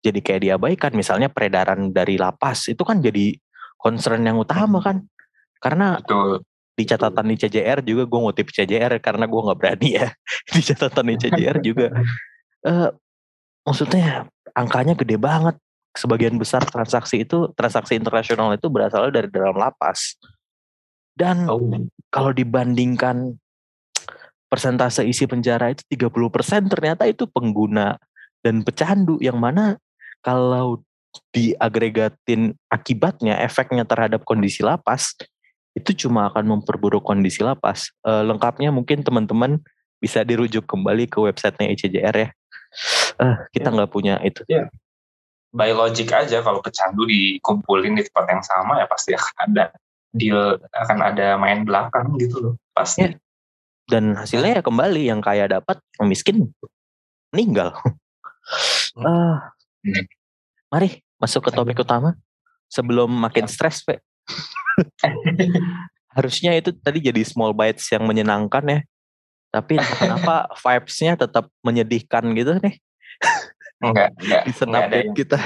jadi 0.00 0.20
kayak 0.20 0.40
diabaikan. 0.48 0.92
Misalnya 0.96 1.28
peredaran 1.28 1.92
dari 1.92 2.16
lapas 2.16 2.68
itu 2.72 2.80
kan 2.82 3.00
jadi 3.04 3.36
concern 3.76 4.24
yang 4.24 4.40
utama 4.40 4.80
kan. 4.80 5.04
Karena 5.60 6.00
Betul. 6.00 6.40
di 6.76 6.84
catatan 6.88 7.26
di 7.28 7.36
CJR 7.36 7.84
juga 7.84 8.08
gue 8.08 8.20
ngutip 8.24 8.48
CJR 8.48 8.96
karena 9.04 9.28
gue 9.28 9.40
nggak 9.44 9.58
berani 9.60 10.00
ya 10.00 10.08
di 10.56 10.60
catatan 10.64 11.12
di 11.12 11.16
CJR 11.20 11.60
juga 11.60 11.92
eh 12.64 12.88
maksudnya 13.68 14.24
angkanya 14.56 14.96
gede 14.96 15.20
banget 15.20 15.60
sebagian 15.92 16.40
besar 16.40 16.64
transaksi 16.64 17.28
itu 17.28 17.52
transaksi 17.52 18.00
internasional 18.00 18.56
itu 18.56 18.72
berasal 18.72 19.12
dari 19.12 19.28
dalam 19.28 19.52
lapas 19.60 20.16
dan 21.12 21.44
Oh. 21.44 21.60
kalau 22.08 22.32
dibandingkan 22.32 23.36
persentase 24.48 25.04
isi 25.04 25.28
penjara 25.28 25.76
itu 25.76 25.84
30% 25.92 26.72
ternyata 26.72 27.04
itu 27.04 27.28
pengguna 27.28 28.00
dan 28.40 28.64
pecandu 28.64 29.20
yang 29.20 29.36
mana 29.36 29.76
kalau 30.20 30.80
diagregatin 31.34 32.54
akibatnya 32.70 33.42
efeknya 33.42 33.82
terhadap 33.82 34.22
kondisi 34.22 34.62
lapas 34.62 35.18
itu 35.74 36.06
cuma 36.06 36.30
akan 36.30 36.58
memperburuk 36.58 37.02
kondisi 37.02 37.42
lapas. 37.42 37.90
Eh, 38.02 38.22
lengkapnya 38.26 38.74
mungkin 38.74 39.06
teman-teman 39.06 39.62
bisa 40.02 40.22
dirujuk 40.26 40.66
kembali 40.66 41.06
ke 41.06 41.18
websitenya 41.18 41.70
ICJR 41.74 42.16
ya. 42.16 42.28
Eh, 43.20 43.36
kita 43.54 43.74
nggak 43.74 43.90
punya 43.90 44.18
itu. 44.22 44.42
by 45.50 45.74
logic 45.74 46.14
aja 46.14 46.46
kalau 46.46 46.62
pecandu 46.62 47.10
dikumpulin 47.10 47.98
di 47.98 48.06
tempat 48.06 48.26
yang 48.30 48.38
sama 48.38 48.78
ya 48.78 48.86
pasti 48.86 49.18
akan 49.18 49.34
ada 49.50 49.74
deal 50.14 50.62
akan 50.70 50.98
ada 51.02 51.34
main 51.42 51.66
belakang 51.66 52.06
gitu 52.22 52.38
loh 52.38 52.54
pasti 52.70 53.10
Iya. 53.10 53.18
Dan 53.90 54.14
hasilnya 54.14 54.62
ya 54.62 54.62
kembali 54.62 55.10
yang 55.10 55.18
kaya 55.18 55.50
dapat, 55.50 55.82
yang 55.98 56.06
miskin 56.06 56.54
meninggal. 57.34 57.74
Eh, 58.90 59.36
Hmm. 59.80 60.04
mari 60.68 61.00
masuk 61.16 61.48
ke 61.48 61.50
topik 61.56 61.80
utama 61.80 62.14
sebelum 62.68 63.08
makin 63.10 63.48
Ya. 63.48 63.50
stres, 63.50 63.82
Pe. 63.82 63.98
Harusnya 66.16 66.54
itu 66.54 66.70
tadi 66.74 67.00
jadi 67.00 67.22
small 67.24 67.56
bites 67.56 67.88
yang 67.90 68.04
menyenangkan 68.06 68.62
ya. 68.66 68.80
Tapi 69.50 69.80
kenapa 69.98 70.46
vibes-nya 70.62 71.18
tetap 71.18 71.50
menyedihkan 71.64 72.22
gitu 72.38 72.60
nih 72.62 72.78
enggak 73.80 74.12
enggak 74.20 74.42
di 74.44 74.52
enggak 74.52 74.68
ada 74.68 74.76
update 74.86 75.04
yang 75.08 75.16
kita. 75.16 75.38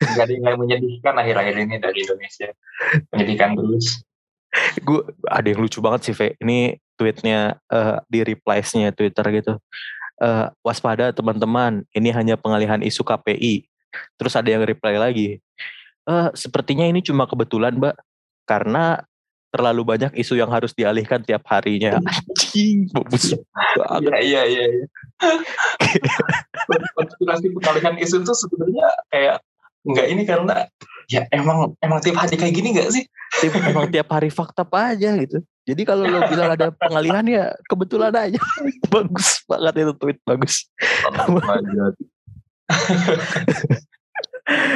enggak 0.00 0.24
ada 0.24 0.32
yang 0.32 0.58
menyedihkan 0.58 1.14
akhir-akhir 1.14 1.54
ini 1.60 1.74
dari 1.76 1.98
Indonesia 2.00 2.48
menyedihkan 3.12 3.50
terus 3.56 3.86
Gue 4.84 5.00
ada 5.32 5.48
yang 5.48 5.64
lucu 5.64 5.80
banget 5.80 6.00
sih, 6.04 6.12
Ve. 6.12 6.36
Ini 6.36 6.76
tweetnya 7.00 7.56
eh, 7.72 7.96
di 8.04 8.20
replies-nya 8.20 8.92
Twitter 8.92 9.24
gitu. 9.40 9.56
Eh, 10.20 10.46
waspada 10.60 11.08
teman-teman, 11.08 11.88
ini 11.96 12.12
hanya 12.12 12.36
pengalihan 12.36 12.84
isu 12.84 13.00
KPI. 13.00 13.64
Terus 14.16 14.34
ada 14.36 14.48
yang 14.48 14.62
reply 14.62 14.96
lagi. 14.96 15.28
Eh, 16.02 16.28
sepertinya 16.34 16.86
ini 16.86 17.00
cuma 17.00 17.28
kebetulan, 17.28 17.76
Mbak. 17.78 17.94
Karena 18.44 19.00
terlalu 19.52 19.82
banyak 19.84 20.12
isu 20.16 20.40
yang 20.40 20.48
harus 20.48 20.72
dialihkan 20.72 21.20
tiap 21.22 21.44
harinya. 21.52 22.00
Anjing, 22.00 22.88
bagus 22.88 23.36
banget. 23.76 24.00
iya 24.08 24.16
iya 24.24 24.42
iya 24.48 24.64
iya. 24.64 24.86
konspirasi 26.96 27.52
pengalihan 27.52 27.94
isu 28.00 28.24
itu 28.24 28.32
sebenarnya 28.32 28.88
kayak 29.12 29.36
enggak 29.84 30.06
ini 30.08 30.22
karena 30.24 30.56
ya 31.12 31.28
emang 31.28 31.76
emang 31.84 32.00
tiap 32.00 32.24
hari 32.24 32.40
kayak 32.40 32.54
gini 32.56 32.72
enggak 32.72 32.96
sih 32.96 33.04
Tiap- 33.32 33.64
Emang 33.64 33.88
tiap 33.88 34.08
hari 34.12 34.28
fakta 34.28 34.60
apa 34.60 34.92
aja 34.92 35.16
gitu. 35.16 35.40
Jadi 35.64 35.82
kalau 35.88 36.04
lo 36.04 36.20
bilang 36.28 36.52
ada 36.52 36.68
pengalihan 36.68 37.24
ya 37.24 37.44
kebetulan 37.64 38.12
aja. 38.12 38.36
bagus 38.92 39.40
banget 39.48 39.88
itu 39.88 39.92
tweet, 39.96 40.18
bagus. 40.28 40.68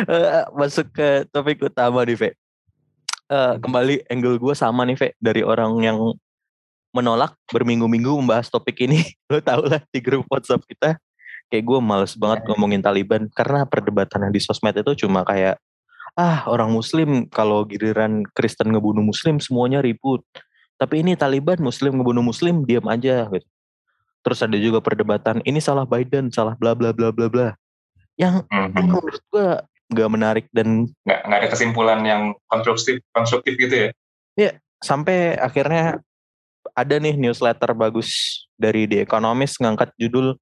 Eh, 0.06 0.44
masuk 0.54 0.94
ke 0.94 1.26
topik 1.34 1.58
utama 1.58 2.06
nih, 2.06 2.14
Ve. 2.14 2.30
Eh, 3.26 3.54
kembali 3.58 4.06
angle 4.06 4.38
gue 4.38 4.54
sama 4.54 4.86
nih, 4.86 4.94
Ve, 4.94 5.08
dari 5.18 5.42
orang 5.42 5.74
yang 5.82 5.98
menolak 6.94 7.34
berminggu-minggu 7.50 8.08
membahas 8.22 8.48
topik 8.48 8.86
ini. 8.86 9.02
Lo 9.30 9.42
tau 9.42 9.66
lah 9.66 9.82
di 9.90 9.98
grup 10.00 10.24
WhatsApp 10.30 10.64
kita, 10.64 10.96
kayak 11.52 11.64
gue 11.66 11.78
males 11.82 12.14
banget 12.16 12.46
ngomongin 12.48 12.80
Taliban 12.80 13.28
karena 13.34 13.68
perdebatan 13.68 14.30
yang 14.30 14.32
di 14.32 14.40
sosmed 14.40 14.74
itu 14.74 15.06
cuma 15.06 15.26
kayak 15.26 15.60
ah 16.16 16.48
orang 16.48 16.72
Muslim 16.72 17.28
kalau 17.28 17.68
giliran 17.68 18.24
Kristen 18.32 18.72
ngebunuh 18.72 19.04
Muslim 19.04 19.36
semuanya 19.42 19.84
ribut. 19.84 20.24
Tapi 20.76 21.04
ini 21.04 21.16
Taliban 21.16 21.60
Muslim 21.60 22.00
ngebunuh 22.00 22.24
Muslim 22.24 22.64
diam 22.64 22.84
aja 22.88 23.28
gitu. 23.28 23.48
Terus 24.24 24.42
ada 24.42 24.56
juga 24.58 24.82
perdebatan 24.82 25.38
ini 25.46 25.62
salah 25.62 25.86
Biden, 25.86 26.34
salah 26.34 26.58
bla 26.58 26.72
bla 26.74 26.90
bla 26.90 27.12
bla 27.14 27.28
bla. 27.28 27.48
Yang 28.16 28.49
Mhm. 28.49 28.73
menurut 28.75 29.23
gue 29.32 29.49
gak 29.87 30.11
menarik 30.11 30.46
dan 30.50 30.90
nggak 31.06 31.20
nggak 31.30 31.38
ada 31.46 31.49
kesimpulan 31.52 32.00
yang 32.02 32.35
konstruktif 32.50 32.99
konstruktif 33.14 33.54
gitu 33.54 33.87
ya 34.35 34.50
sampai 34.82 35.38
akhirnya 35.38 36.02
ada 36.76 36.94
nih 37.00 37.16
newsletter 37.16 37.73
bagus 37.73 38.42
dari 38.58 38.85
The 38.85 39.06
Economist 39.06 39.62
ngangkat 39.62 39.94
judul 39.96 40.37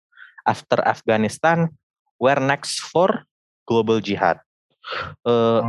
After 0.44 0.82
Afghanistan, 0.84 1.70
Where 2.18 2.42
Next 2.42 2.82
for 2.84 3.24
Global 3.64 4.02
Jihad. 4.02 4.42
Eh, 5.24 5.62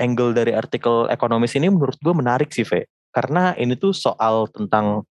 angle 0.00 0.32
dari 0.32 0.56
artikel 0.56 1.10
ekonomis 1.12 1.52
ini 1.58 1.68
menurut 1.68 2.00
gue 2.00 2.14
menarik 2.16 2.48
sih, 2.54 2.64
Ve. 2.64 2.88
Karena 3.12 3.52
ini 3.58 3.76
tuh 3.76 3.92
soal 3.92 4.48
tentang 4.48 5.04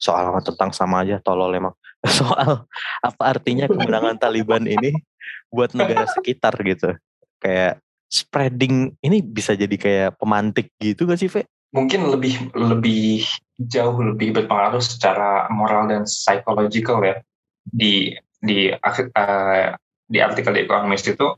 soal 0.00 0.40
tentang 0.42 0.74
sama 0.74 1.06
aja 1.06 1.22
tolol 1.22 1.54
emang. 1.54 1.74
Soal 2.06 2.62
apa 3.02 3.22
artinya 3.26 3.66
kemenangan 3.66 4.22
Taliban 4.22 4.62
ini 4.70 4.94
buat 5.52 5.72
negara 5.76 6.04
sekitar 6.16 6.54
gitu. 6.64 6.94
Kayak 7.38 7.80
spreading 8.08 8.96
ini 9.04 9.20
bisa 9.20 9.52
jadi 9.52 9.76
kayak 9.76 10.16
pemantik 10.16 10.72
gitu 10.80 11.04
gak 11.04 11.20
sih, 11.20 11.28
Ve? 11.28 11.44
mungkin 11.72 12.08
lebih 12.08 12.48
lebih 12.56 13.28
jauh 13.60 14.00
lebih 14.00 14.32
berpengaruh 14.32 14.80
secara 14.80 15.50
moral 15.52 15.90
dan 15.90 16.08
psychological 16.08 17.04
ya 17.04 17.20
di 17.68 18.16
di 18.40 18.72
eh, 18.72 19.66
di 20.08 20.18
artikel 20.24 20.52
di 20.56 20.64
Economist 20.64 21.04
itu 21.12 21.36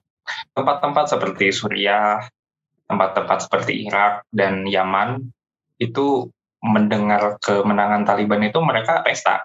tempat-tempat 0.55 1.11
seperti 1.11 1.51
Suriah, 1.51 2.23
tempat-tempat 2.87 3.51
seperti 3.51 3.91
Irak 3.91 4.23
dan 4.31 4.63
Yaman 4.71 5.19
itu 5.83 6.31
mendengar 6.63 7.41
kemenangan 7.43 8.07
Taliban 8.07 8.47
itu 8.47 8.61
mereka 8.63 9.03
pesta 9.03 9.43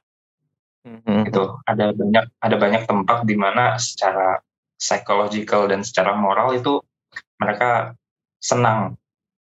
Mhm. 0.86 1.34
gitu. 1.34 1.58
Ada 1.66 1.98
banyak 1.98 2.26
ada 2.38 2.56
banyak 2.62 2.84
tempat 2.86 3.26
di 3.26 3.34
mana 3.34 3.82
secara 3.82 4.38
psychological 4.78 5.66
dan 5.66 5.82
secara 5.82 6.14
moral 6.14 6.54
itu 6.54 6.78
mereka 7.42 7.98
senang 8.38 8.94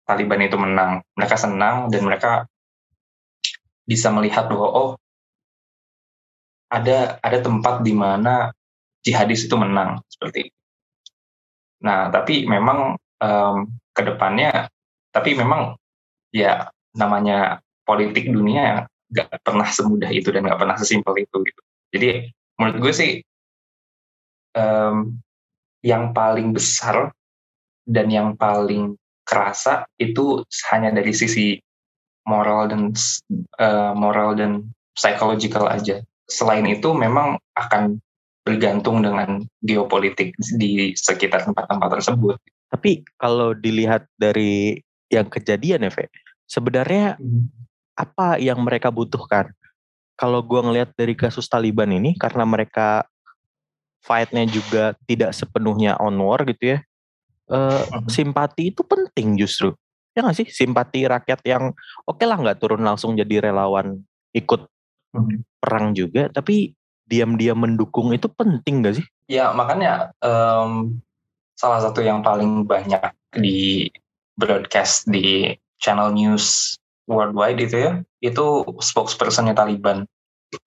Taliban 0.06 0.47
itu 0.47 0.54
menang. 0.54 1.02
Mereka 1.18 1.35
senang 1.35 1.90
dan 1.90 2.06
mereka 2.06 2.47
bisa 3.83 4.14
melihat 4.14 4.47
bahwa 4.47 4.68
oh 4.71 4.90
ada 6.71 7.18
ada 7.23 7.38
tempat 7.42 7.83
di 7.83 7.90
mana 7.90 8.54
jihadis 9.02 9.50
itu 9.50 9.54
menang 9.59 9.99
seperti. 10.06 10.50
Nah, 11.83 12.11
tapi 12.11 12.47
memang 12.47 12.95
em, 13.23 13.56
ke 13.95 14.02
depannya, 14.02 14.71
tapi 15.11 15.35
memang 15.35 15.75
ya 16.30 16.71
namanya 16.95 17.62
politik 17.87 18.30
dunia 18.30 18.87
nggak 19.11 19.43
pernah 19.43 19.69
semudah 19.69 20.11
itu 20.11 20.29
dan 20.35 20.47
nggak 20.47 20.61
pernah 20.61 20.77
sesimpel 20.79 21.15
itu 21.23 21.37
gitu. 21.47 21.63
Jadi 21.95 22.09
menurut 22.59 22.77
gue 22.83 22.93
sih 22.93 23.11
em, 24.57 24.97
yang 25.87 26.11
paling 26.11 26.51
besar 26.51 27.15
dan 27.87 28.11
yang 28.11 28.35
paling 28.35 28.99
kerasa 29.27 29.87
itu 29.99 30.43
hanya 30.71 30.91
dari 30.91 31.15
sisi 31.15 31.59
moral 32.27 32.67
dan 32.71 32.91
eh, 33.63 33.93
moral 33.95 34.35
dan 34.35 34.67
psychological 34.99 35.71
aja. 35.71 36.03
Selain 36.27 36.67
itu 36.67 36.91
memang 36.91 37.39
akan 37.55 38.03
bergantung 38.43 39.03
dengan 39.03 39.43
geopolitik 39.63 40.35
di 40.59 40.95
sekitar 40.95 41.47
tempat-tempat 41.47 41.99
tersebut. 41.99 42.39
Tapi 42.71 43.03
kalau 43.19 43.55
dilihat 43.55 44.07
dari 44.19 44.79
yang 45.11 45.27
kejadian 45.31 45.87
ya, 45.87 45.91
Ve, 45.91 46.11
sebenarnya 46.47 47.19
apa 47.97 48.37
yang 48.37 48.61
mereka 48.61 48.93
butuhkan. 48.93 49.50
Kalau 50.17 50.41
gue 50.41 50.61
ngelihat 50.61 50.93
dari 50.97 51.17
kasus 51.17 51.49
Taliban 51.49 51.93
ini, 51.93 52.17
karena 52.17 52.45
mereka 52.45 53.05
fight-nya 54.05 54.47
juga 54.47 54.95
tidak 55.09 55.35
sepenuhnya 55.35 55.99
on 55.99 56.17
war 56.21 56.41
gitu 56.47 56.76
ya, 56.76 56.79
uh, 57.50 57.83
simpati 58.07 58.71
itu 58.73 58.85
penting 58.87 59.37
justru. 59.37 59.75
Ya 60.17 60.25
nggak 60.25 60.37
sih? 60.37 60.49
Simpati 60.49 61.05
rakyat 61.05 61.41
yang 61.45 61.75
oke 62.09 62.17
okay 62.17 62.25
lah 62.25 62.41
nggak 62.41 62.61
turun 62.62 62.81
langsung 62.81 63.12
jadi 63.12 63.50
relawan 63.50 64.00
ikut 64.33 64.69
hmm. 65.12 65.61
perang 65.61 65.93
juga, 65.93 66.33
tapi 66.33 66.73
diam-diam 67.07 67.57
mendukung 67.57 68.11
itu 68.11 68.26
penting 68.26 68.83
gak 68.83 68.99
sih? 68.99 69.07
Ya 69.31 69.55
makanya 69.55 70.11
um, 70.21 70.99
salah 71.55 71.79
satu 71.81 72.03
yang 72.03 72.21
paling 72.21 72.67
banyak 72.67 73.00
di 73.38 73.88
broadcast 74.35 75.07
di 75.09 75.55
channel 75.79 76.11
news 76.12 76.76
worldwide 77.07 77.63
itu 77.63 77.77
ya, 77.79 77.93
itu 78.23 78.67
spokespersonnya 78.83 79.55
Taliban 79.55 80.07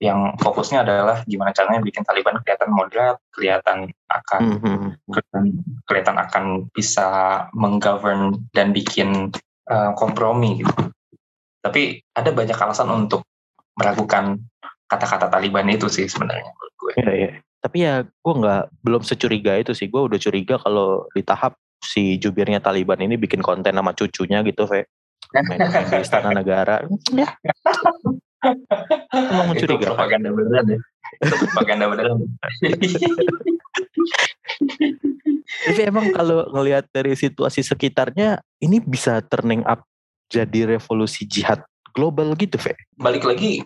yang 0.04 0.36
fokusnya 0.40 0.84
adalah 0.84 1.24
gimana 1.24 1.56
caranya 1.56 1.80
bikin 1.80 2.04
Taliban 2.04 2.40
kelihatan 2.44 2.72
moderat, 2.72 3.18
kelihatan 3.32 3.78
akan 4.12 4.42
mm-hmm. 4.60 4.90
kelihatan, 5.08 5.44
kelihatan 5.88 6.18
akan 6.20 6.44
bisa 6.76 7.08
menggovern 7.56 8.44
dan 8.52 8.76
bikin 8.76 9.32
uh, 9.72 9.92
kompromi 9.96 10.60
gitu. 10.64 10.92
Tapi 11.64 12.04
ada 12.16 12.32
banyak 12.32 12.56
alasan 12.56 12.92
untuk 12.92 13.24
meragukan 13.80 14.40
kata-kata 14.92 15.32
Taliban 15.32 15.68
itu 15.72 15.88
sih 15.88 16.08
sebenarnya 16.08 16.52
menurut 16.52 16.74
gue. 16.76 16.92
Iya, 17.00 17.12
iya. 17.16 17.32
Tapi 17.60 17.78
ya 17.84 18.04
gue 18.04 18.34
nggak 18.36 18.64
belum 18.84 19.04
securiga 19.04 19.56
itu 19.60 19.72
sih. 19.76 19.88
Gue 19.88 20.08
udah 20.08 20.20
curiga 20.20 20.56
kalau 20.60 21.08
di 21.12 21.24
tahap 21.24 21.56
si 21.80 22.20
jubirnya 22.20 22.60
Taliban 22.60 23.00
ini 23.00 23.16
bikin 23.16 23.40
konten 23.40 23.76
sama 23.76 23.96
cucunya 23.96 24.44
gitu, 24.44 24.68
Fe 24.68 24.88
main, 25.34 25.60
di 25.62 25.98
istana 26.02 26.32
negara. 26.34 26.82
Ya. 27.14 27.28
Mau 29.36 29.52
mencurigakan 29.52 29.94
propaganda 29.94 30.30
beneran 30.32 30.66
ya. 30.72 30.80
Itu 31.20 31.36
propaganda 31.44 31.86
beneran. 31.92 32.18
Tapi 35.70 35.82
emang 35.84 36.14
kalau 36.16 36.48
ngelihat 36.56 36.88
dari 36.94 37.14
situasi 37.14 37.62
sekitarnya 37.66 38.40
ini 38.64 38.80
bisa 38.80 39.20
turning 39.28 39.66
up 39.68 39.84
jadi 40.32 40.78
revolusi 40.78 41.26
jihad 41.26 41.62
global 41.92 42.32
gitu 42.38 42.56
Fe? 42.56 42.78
Balik 42.96 43.26
lagi 43.28 43.66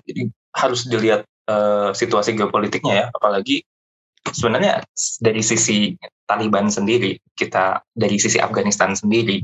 harus 0.56 0.88
dilihat 0.88 1.28
uh, 1.52 1.92
situasi 1.94 2.34
geopolitiknya 2.34 2.96
ya. 2.96 3.06
Apalagi 3.14 3.62
sebenarnya 4.32 4.82
dari 5.20 5.44
sisi 5.44 5.94
Taliban 6.24 6.72
sendiri 6.72 7.20
kita 7.36 7.84
dari 7.94 8.16
sisi 8.16 8.40
Afghanistan 8.40 8.96
sendiri 8.96 9.44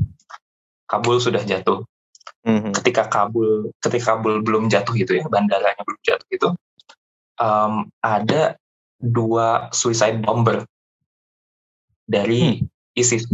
Kabul 0.88 1.20
sudah 1.22 1.44
jatuh 1.44 1.84
hmm 2.46 2.72
Ketika 2.72 3.08
Kabul, 3.08 3.72
ketika 3.84 4.16
Kabul 4.16 4.40
belum 4.40 4.72
jatuh 4.72 4.96
gitu 4.96 5.18
ya, 5.20 5.24
bandaranya 5.28 5.82
belum 5.84 6.00
jatuh 6.00 6.26
gitu, 6.32 6.48
um, 7.40 7.88
ada 8.00 8.56
dua 9.00 9.72
suicide 9.72 10.20
bomber 10.20 10.64
dari 12.08 12.60
hmm. 12.60 12.98
ISIS. 12.98 13.24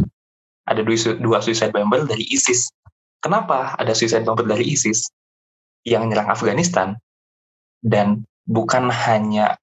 Ada 0.67 0.83
dua, 0.83 0.99
dua 1.23 1.39
suicide 1.43 1.71
bomber 1.71 2.07
dari 2.07 2.27
ISIS. 2.27 2.71
Kenapa 3.23 3.75
ada 3.79 3.95
suicide 3.95 4.27
bomber 4.27 4.47
dari 4.47 4.67
ISIS 4.67 5.11
yang 5.87 6.11
nyerang 6.11 6.31
Afghanistan 6.31 6.99
dan 7.83 8.27
bukan 8.47 8.91
hanya 8.91 9.55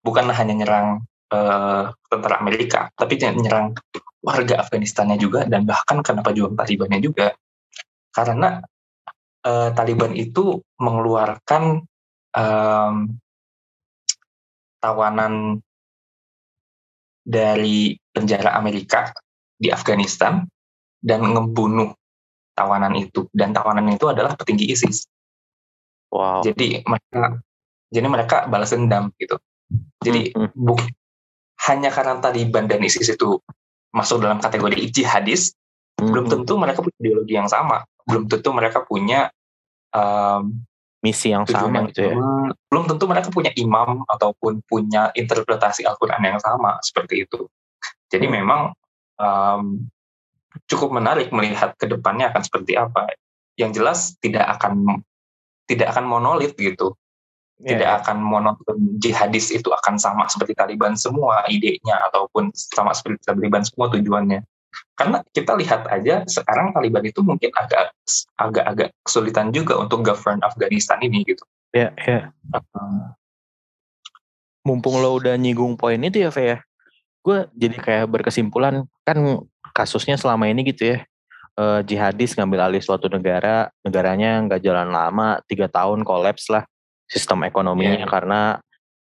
bukan 0.00 0.32
hanya 0.32 0.54
nyerang 0.56 0.88
uh, 1.32 1.92
tentara 2.08 2.40
Amerika, 2.40 2.88
tapi 2.96 3.20
nyerang 3.20 3.76
warga 4.22 4.62
Afghanistannya 4.62 5.18
juga 5.18 5.44
dan 5.44 5.66
bahkan 5.66 6.00
kenapa 6.00 6.30
juga 6.32 6.64
Talibannya 6.64 7.02
juga 7.02 7.34
karena 8.12 8.60
uh, 9.46 9.70
Taliban 9.74 10.12
itu 10.14 10.60
mengeluarkan 10.78 11.82
um, 12.36 12.94
tawanan 14.78 15.62
dari 17.22 17.96
penjara 18.10 18.58
Amerika 18.58 19.14
di 19.54 19.70
Afghanistan 19.70 20.42
dan 20.98 21.22
ngebunuh 21.22 21.94
tawanan 22.52 22.98
itu 22.98 23.30
dan 23.30 23.54
tawanan 23.54 23.94
itu 23.94 24.10
adalah 24.10 24.34
petinggi 24.34 24.68
ISIS. 24.70 25.06
Wow. 26.12 26.44
Jadi 26.44 26.82
mereka 26.84 27.40
jadi 27.88 28.06
mereka 28.10 28.36
balas 28.50 28.74
dendam 28.74 29.14
gitu. 29.16 29.38
Jadi 30.02 30.34
hmm. 30.34 30.52
buk, 30.52 30.82
hanya 31.70 31.88
karena 31.88 32.20
Taliban 32.20 32.68
dan 32.68 32.82
ISIS 32.84 33.08
itu 33.08 33.40
masuk 33.94 34.20
dalam 34.20 34.42
kategori 34.42 34.76
jihadis, 34.92 35.54
hmm. 35.96 36.10
belum 36.10 36.26
tentu 36.28 36.58
mereka 36.60 36.84
punya 36.84 36.98
ideologi 37.00 37.34
yang 37.38 37.48
sama 37.48 37.86
belum 38.06 38.28
tentu 38.30 38.50
mereka 38.54 38.84
punya 38.84 39.30
um, 39.94 40.64
misi 41.02 41.34
yang 41.34 41.44
sama 41.44 41.90
gitu 41.90 42.14
ya. 42.14 42.14
Belum 42.70 42.84
tentu 42.86 43.04
mereka 43.10 43.28
punya 43.28 43.50
imam 43.58 44.06
ataupun 44.06 44.62
punya 44.64 45.10
interpretasi 45.12 45.82
Al-Quran 45.82 46.22
yang 46.22 46.38
sama 46.38 46.78
seperti 46.80 47.26
itu. 47.26 47.50
Jadi 48.06 48.30
hmm. 48.30 48.34
memang 48.38 48.60
um, 49.18 49.82
cukup 50.70 50.94
menarik 50.94 51.34
melihat 51.34 51.74
ke 51.74 51.90
depannya 51.90 52.30
akan 52.30 52.42
seperti 52.46 52.78
apa. 52.78 53.10
Yang 53.58 53.70
jelas 53.82 53.98
tidak 54.22 54.46
akan 54.58 55.02
tidak 55.66 55.90
akan 55.90 56.06
monolit 56.06 56.54
gitu. 56.54 56.94
Yeah. 57.62 57.78
Tidak 57.78 57.90
akan 58.02 58.18
monoton 58.22 58.98
jihadis 58.98 59.54
itu 59.54 59.70
akan 59.70 59.94
sama 59.98 60.26
seperti 60.26 60.54
Taliban 60.54 60.98
semua 60.98 61.46
idenya 61.46 61.98
ataupun 62.10 62.50
sama 62.54 62.90
seperti 62.90 63.22
Taliban 63.22 63.62
semua 63.62 63.86
tujuannya 63.90 64.42
karena 64.92 65.24
kita 65.32 65.56
lihat 65.56 65.88
aja 65.88 66.22
sekarang 66.28 66.76
Taliban 66.76 67.04
itu 67.04 67.24
mungkin 67.24 67.48
agak 67.56 67.96
agak-agak 68.36 68.88
kesulitan 69.02 69.48
juga 69.50 69.80
untuk 69.80 70.04
govern 70.04 70.38
Afghanistan 70.44 71.00
ini 71.00 71.24
gitu. 71.24 71.42
Ya, 71.72 71.96
ya. 72.04 72.28
Uh, 72.52 73.16
Mumpung 74.62 75.02
lo 75.02 75.18
udah 75.18 75.34
nyinggung 75.34 75.74
poin 75.74 75.98
itu 75.98 76.22
ya, 76.22 76.30
Fe 76.30 76.44
ya. 76.54 76.58
Gue 77.24 77.48
jadi 77.56 77.76
kayak 77.80 78.06
berkesimpulan 78.12 78.86
kan 79.02 79.18
kasusnya 79.72 80.14
selama 80.20 80.46
ini 80.46 80.68
gitu 80.70 80.94
ya. 80.94 80.98
Uh, 81.52 81.84
jihadis 81.84 82.32
ngambil 82.32 82.64
alih 82.64 82.80
suatu 82.80 83.12
negara, 83.12 83.68
negaranya 83.84 84.40
nggak 84.44 84.62
jalan 84.64 84.88
lama, 84.88 85.40
tiga 85.44 85.68
tahun 85.68 86.00
kolaps 86.00 86.48
lah 86.48 86.64
sistem 87.12 87.44
ekonominya 87.44 88.04
yeah. 88.04 88.08
karena 88.08 88.40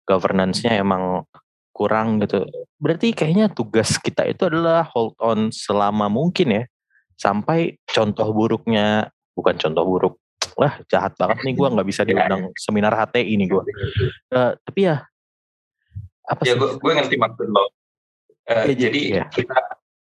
governance-nya 0.04 0.76
emang 0.76 1.24
kurang 1.74 2.22
gitu. 2.22 2.46
Berarti 2.78 3.10
kayaknya 3.10 3.50
tugas 3.50 3.98
kita 3.98 4.22
itu 4.30 4.46
adalah 4.46 4.86
hold 4.94 5.18
on 5.18 5.50
selama 5.50 6.06
mungkin 6.06 6.62
ya. 6.62 6.64
Sampai 7.18 7.82
contoh 7.90 8.30
buruknya, 8.30 9.10
bukan 9.34 9.58
contoh 9.58 9.82
buruk. 9.82 10.14
Wah 10.54 10.78
jahat 10.86 11.18
banget 11.18 11.42
nih 11.42 11.54
gue 11.58 11.66
nggak 11.66 11.88
bisa 11.90 12.06
diundang 12.06 12.54
seminar 12.54 12.94
HTI 12.94 13.26
ini 13.26 13.50
gue. 13.50 13.62
Uh, 14.30 14.54
tapi 14.62 14.86
ya 14.86 15.02
apa 16.30 16.46
ya, 16.46 16.54
sih? 16.54 16.54
Ya 16.54 16.62
gue, 16.62 16.70
gue 16.78 16.92
ngerti 16.94 17.16
maksud 17.18 17.48
lo. 17.50 17.66
Uh, 18.46 18.70
ya, 18.70 18.74
jadi 18.86 19.00
ya. 19.18 19.24
kita 19.34 19.58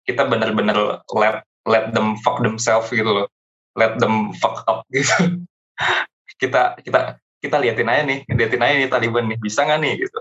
kita 0.08 0.24
benar-benar 0.32 1.04
let 1.12 1.44
let 1.68 1.92
them 1.92 2.16
fuck 2.24 2.40
themselves 2.40 2.88
gitu 2.88 3.04
loh. 3.04 3.28
Let 3.76 4.00
them 4.00 4.32
fuck 4.40 4.64
up 4.72 4.88
gitu. 4.96 5.44
kita 6.42 6.80
kita 6.80 7.20
kita 7.44 7.56
liatin 7.60 7.92
aja 7.92 8.04
nih, 8.08 8.24
liatin 8.32 8.64
aja 8.64 8.76
nih 8.80 8.90
Taliban 8.92 9.28
nih 9.28 9.40
bisa 9.44 9.68
nggak 9.68 9.80
nih 9.84 9.94
gitu 10.08 10.20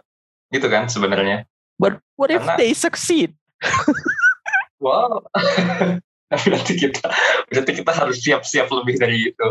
gitu 0.52 0.66
kan 0.68 0.88
sebenarnya. 0.88 1.44
But 1.78 2.02
what 2.18 2.32
if 2.32 2.42
Karena, 2.42 2.58
they 2.58 2.74
succeed? 2.74 3.36
wow. 4.84 5.22
berarti 6.44 6.76
kita 6.76 7.08
berarti 7.48 7.72
kita 7.72 7.92
harus 7.94 8.20
siap-siap 8.20 8.68
lebih 8.68 9.00
dari 9.00 9.32
itu. 9.32 9.48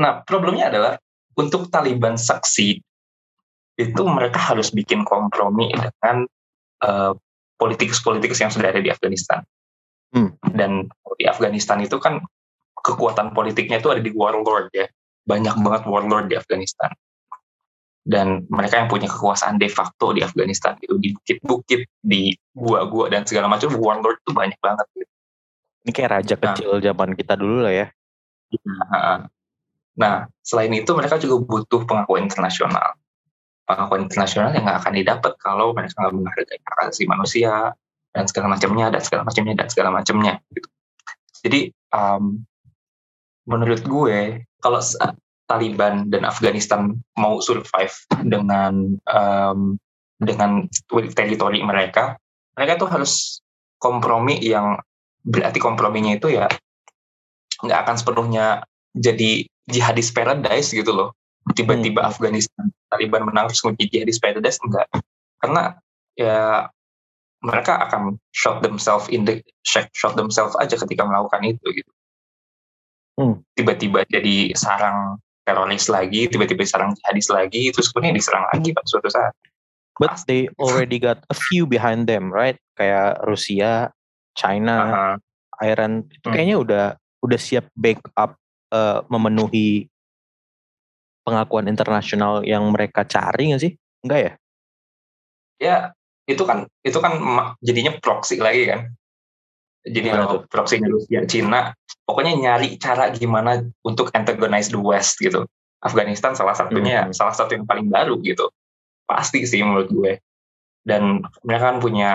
Nah, 0.00 0.24
problemnya 0.24 0.72
adalah 0.72 0.92
untuk 1.38 1.68
Taliban 1.70 2.18
succeed 2.18 2.82
itu 3.78 4.02
mereka 4.04 4.40
harus 4.40 4.74
bikin 4.74 5.06
kompromi 5.06 5.70
dengan 5.72 6.26
uh, 6.84 7.12
politikus-politikus 7.56 8.40
yang 8.40 8.52
sudah 8.52 8.72
ada 8.72 8.80
di 8.82 8.90
Afghanistan. 8.90 9.44
Hmm. 10.10 10.34
Dan 10.42 10.90
di 11.20 11.24
Afghanistan 11.28 11.78
itu 11.80 12.00
kan 12.02 12.18
kekuatan 12.80 13.30
politiknya 13.36 13.78
itu 13.78 13.92
ada 13.92 14.02
di 14.02 14.10
warlord 14.10 14.72
ya. 14.74 14.88
Banyak 15.28 15.60
banget 15.62 15.82
warlord 15.86 16.32
di 16.32 16.36
Afghanistan 16.40 16.90
dan 18.04 18.48
mereka 18.48 18.80
yang 18.80 18.88
punya 18.88 19.06
kekuasaan 19.06 19.60
de 19.60 19.68
facto 19.68 20.16
di 20.16 20.24
Afghanistan 20.24 20.74
itu 20.80 20.96
di 20.96 21.12
bukit-bukit 21.12 21.80
di 22.00 22.32
gua-gua 22.56 23.12
dan 23.12 23.28
segala 23.28 23.46
macam 23.46 23.76
warlord 23.76 24.18
itu 24.24 24.32
banyak 24.32 24.56
banget 24.58 24.86
gitu. 24.96 25.12
Ini 25.80 25.90
kayak 25.96 26.10
raja 26.10 26.34
nah, 26.36 26.42
kecil 26.52 26.70
zaman 26.80 27.10
kita 27.16 27.34
dulu 27.36 27.64
lah 27.64 27.72
ya. 27.72 27.86
Nah, 28.64 29.24
nah, 29.96 30.14
selain 30.40 30.72
itu 30.76 30.90
mereka 30.96 31.16
juga 31.20 31.40
butuh 31.44 31.84
pengakuan 31.84 32.28
internasional. 32.28 32.96
Pengakuan 33.64 34.08
internasional 34.08 34.50
yang 34.52 34.64
nggak 34.66 34.80
akan 34.84 34.94
didapat 34.96 35.32
kalau 35.40 35.72
mereka 35.72 35.94
nggak 36.04 36.14
menghargai 36.16 36.58
hak 36.60 36.78
asasi 36.88 37.04
manusia 37.08 37.72
dan 38.10 38.24
segala 38.26 38.58
macamnya 38.58 38.86
dan 38.90 39.02
segala 39.04 39.22
macamnya 39.22 39.54
dan 39.56 39.68
segala 39.70 39.88
macamnya. 39.94 40.34
Gitu. 40.50 40.68
Jadi 41.40 41.60
um, 41.94 42.44
menurut 43.48 43.80
gue 43.80 44.44
kalau 44.60 44.80
Taliban 45.50 46.06
dan 46.06 46.22
Afghanistan 46.22 46.94
mau 47.18 47.42
survive 47.42 47.90
dengan 48.22 48.94
um, 49.10 49.74
dengan 50.22 50.70
teritori 50.86 51.58
mereka, 51.64 52.14
mereka 52.54 52.78
tuh 52.78 52.86
harus 52.92 53.42
kompromi 53.82 54.38
yang 54.38 54.78
berarti 55.24 55.58
komprominya 55.58 56.14
itu 56.14 56.32
ya 56.32 56.46
nggak 57.60 57.80
akan 57.84 57.96
sepenuhnya 57.96 58.46
jadi 58.96 59.44
jihadis 59.68 60.12
paradise 60.12 60.72
gitu 60.72 60.92
loh 60.92 61.10
tiba-tiba 61.52 62.04
Hmm. 62.04 62.10
Afghanistan 62.12 62.72
Taliban 62.88 63.28
menang 63.28 63.48
terus 63.52 63.64
menjadi 63.64 64.00
jihadis 64.00 64.20
paradise 64.20 64.60
enggak 64.64 64.88
karena 65.40 65.76
ya 66.16 66.68
mereka 67.40 67.80
akan 67.88 68.20
shot 68.32 68.60
themselves 68.60 69.08
in 69.08 69.24
the 69.24 69.40
shot 69.64 70.16
themselves 70.16 70.52
aja 70.60 70.76
ketika 70.76 71.04
melakukan 71.04 71.42
itu 71.44 71.66
gitu 71.72 71.92
Hmm. 73.20 73.44
tiba-tiba 73.52 74.00
jadi 74.08 74.56
sarang 74.56 75.20
teroris 75.52 75.86
lagi 75.90 76.30
tiba-tiba 76.30 76.62
sarang 76.62 76.94
jihadis 76.94 77.28
lagi 77.28 77.74
terus 77.74 77.90
kemudian 77.90 78.14
diserang 78.14 78.46
lagi 78.54 78.70
pada 78.70 78.86
suatu 78.86 79.10
saat 79.10 79.34
But 80.00 80.16
they 80.24 80.48
already 80.56 80.96
got 80.96 81.28
a 81.28 81.36
few 81.36 81.68
behind 81.68 82.08
them, 82.08 82.32
right? 82.32 82.56
Kayak 82.72 83.20
Rusia, 83.20 83.92
China, 84.32 84.76
Aha. 84.80 85.12
Iran 85.60 86.08
itu 86.08 86.24
Hmm. 86.24 86.32
kayaknya 86.32 86.56
udah 86.56 86.84
udah 87.20 87.36
siap 87.36 87.68
backup 87.76 88.40
eh, 88.72 89.00
memenuhi 89.12 89.92
pengakuan 91.20 91.68
internasional 91.68 92.40
yang 92.48 92.64
mereka 92.72 93.04
cari 93.04 93.52
nggak 93.52 93.60
sih? 93.60 93.76
Enggak 94.00 94.20
ya? 94.24 94.32
ya 95.60 95.76
itu 96.24 96.42
kan 96.48 96.64
itu 96.80 96.98
kan 96.98 97.20
jadinya 97.60 97.92
proxy 98.00 98.40
lagi 98.40 98.66
kan 98.66 98.88
jadi 99.84 100.16
kalau 100.16 100.48
proxy 100.48 100.80
Rusia 100.80 101.28
Cina 101.28 101.76
pokoknya 102.10 102.34
nyari 102.34 102.74
cara 102.74 103.14
gimana 103.14 103.62
untuk 103.86 104.10
antagonize 104.10 104.66
the 104.66 104.80
West 104.82 105.22
gitu. 105.22 105.46
Afghanistan 105.78 106.34
salah 106.34 106.58
satunya 106.58 107.06
Hmm. 107.06 107.14
salah 107.14 107.32
satu 107.32 107.54
yang 107.54 107.64
paling 107.64 107.86
baru 107.86 108.18
gitu. 108.26 108.50
Pasti 109.06 109.46
sih 109.46 109.62
menurut 109.62 109.86
gue. 109.94 110.18
Dan 110.82 111.22
mereka 111.46 111.70
kan 111.70 111.78
punya 111.78 112.10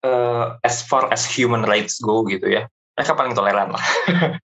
eh, 0.00 0.46
as 0.64 0.80
far 0.80 1.10
as 1.12 1.26
human 1.28 1.66
rights 1.66 2.00
go 2.00 2.24
gitu 2.24 2.48
ya. 2.48 2.64
Mereka 2.96 3.12
paling 3.14 3.34
toleran 3.36 3.74
lah. 3.76 3.84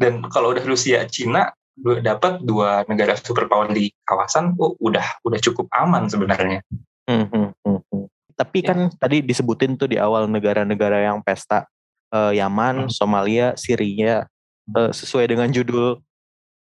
Dan 0.00 0.24
kalau 0.32 0.56
udah 0.56 0.64
Rusia 0.64 1.04
Cina 1.08 1.52
dapat 2.00 2.40
dua 2.40 2.88
negara 2.88 3.12
superpower 3.16 3.68
di 3.68 3.92
kawasan 4.08 4.56
oh 4.56 4.72
udah 4.80 5.20
udah 5.24 5.40
cukup 5.40 5.68
aman 5.76 6.08
sebenarnya. 6.08 6.64
Hmm, 7.04 7.28
hmm. 7.28 8.08
Tapi 8.36 8.64
Ya. 8.64 8.72
kan 8.72 8.92
tadi 8.96 9.20
disebutin 9.24 9.76
tuh 9.76 9.88
di 9.88 9.96
awal 10.00 10.28
negara-negara 10.28 11.04
yang 11.04 11.20
pesta 11.24 11.68
eh, 12.12 12.32
Yaman, 12.38 12.86
Hmm. 12.86 12.92
Somalia, 12.92 13.54
Syria 13.58 14.26
eh, 14.72 14.90
sesuai 14.92 15.30
dengan 15.30 15.48
judul 15.50 15.98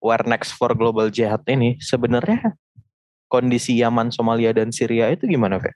War 0.01 0.23
Next 0.29 0.55
for 0.55 0.73
Global 0.77 1.09
Jihad 1.09 1.43
ini 1.49 1.81
sebenarnya 1.81 2.55
kondisi 3.27 3.75
Yaman, 3.81 4.13
Somalia 4.15 4.55
dan 4.55 4.71
Syria 4.71 5.11
itu 5.11 5.27
gimana, 5.27 5.59
Fe? 5.59 5.73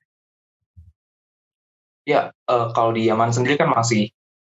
Ya, 2.08 2.32
eh, 2.32 2.66
kalau 2.72 2.92
di 2.96 3.06
Yaman 3.06 3.30
sendiri 3.30 3.60
kan 3.60 3.70
masih 3.70 4.10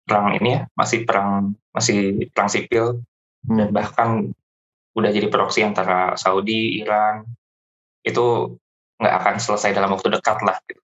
perang 0.08 0.32
ini 0.36 0.56
ya, 0.56 0.62
masih 0.72 1.04
perang 1.04 1.52
masih 1.72 2.28
perang 2.32 2.48
sipil 2.48 3.04
Hmm. 3.46 3.54
dan 3.54 3.68
bahkan 3.70 4.08
udah 4.98 5.14
jadi 5.14 5.30
proksi 5.30 5.62
antara 5.62 6.18
Saudi, 6.18 6.82
Iran 6.82 7.22
itu 8.02 8.58
nggak 8.98 9.14
akan 9.14 9.34
selesai 9.38 9.70
dalam 9.78 9.94
waktu 9.94 10.10
dekat 10.10 10.42
lah. 10.42 10.58
gitu. 10.66 10.82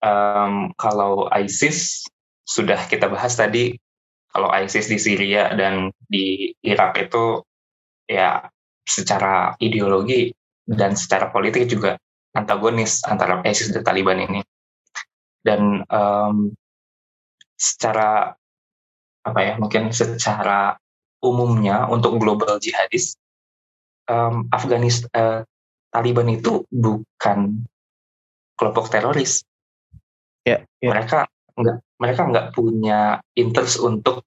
Em, 0.00 0.70
kalau 0.78 1.26
ISIS 1.34 2.06
sudah 2.50 2.90
kita 2.90 3.06
bahas 3.06 3.38
tadi, 3.38 3.78
kalau 4.34 4.50
ISIS 4.50 4.90
di 4.90 4.98
Syria 4.98 5.54
dan 5.54 5.94
di 6.10 6.50
Irak 6.66 6.98
itu 6.98 7.46
ya 8.10 8.42
secara 8.82 9.54
ideologi 9.62 10.34
dan 10.66 10.98
secara 10.98 11.30
politik 11.30 11.70
juga 11.70 11.94
antagonis 12.34 13.06
antara 13.06 13.38
ISIS 13.46 13.70
dan 13.70 13.86
Taliban 13.86 14.18
ini. 14.18 14.42
Dan 15.40 15.86
em, 15.86 16.50
secara 17.54 18.34
apa 19.20 19.40
ya 19.46 19.54
mungkin 19.60 19.94
secara 19.94 20.74
umumnya 21.22 21.86
untuk 21.86 22.18
global 22.18 22.58
jihadis 22.58 23.14
em, 24.10 24.50
Afghanistan 24.50 25.46
Taliban 25.90 26.28
itu 26.30 26.66
bukan 26.70 27.66
kelompok 28.58 28.90
teroris 28.90 29.42
Ya, 30.40 30.64
ya. 30.80 30.88
mereka 30.88 31.28
nggak 31.52 31.78
mereka 32.00 32.24
nggak 32.26 32.46
punya 32.56 33.20
interest 33.36 33.78
untuk 33.78 34.24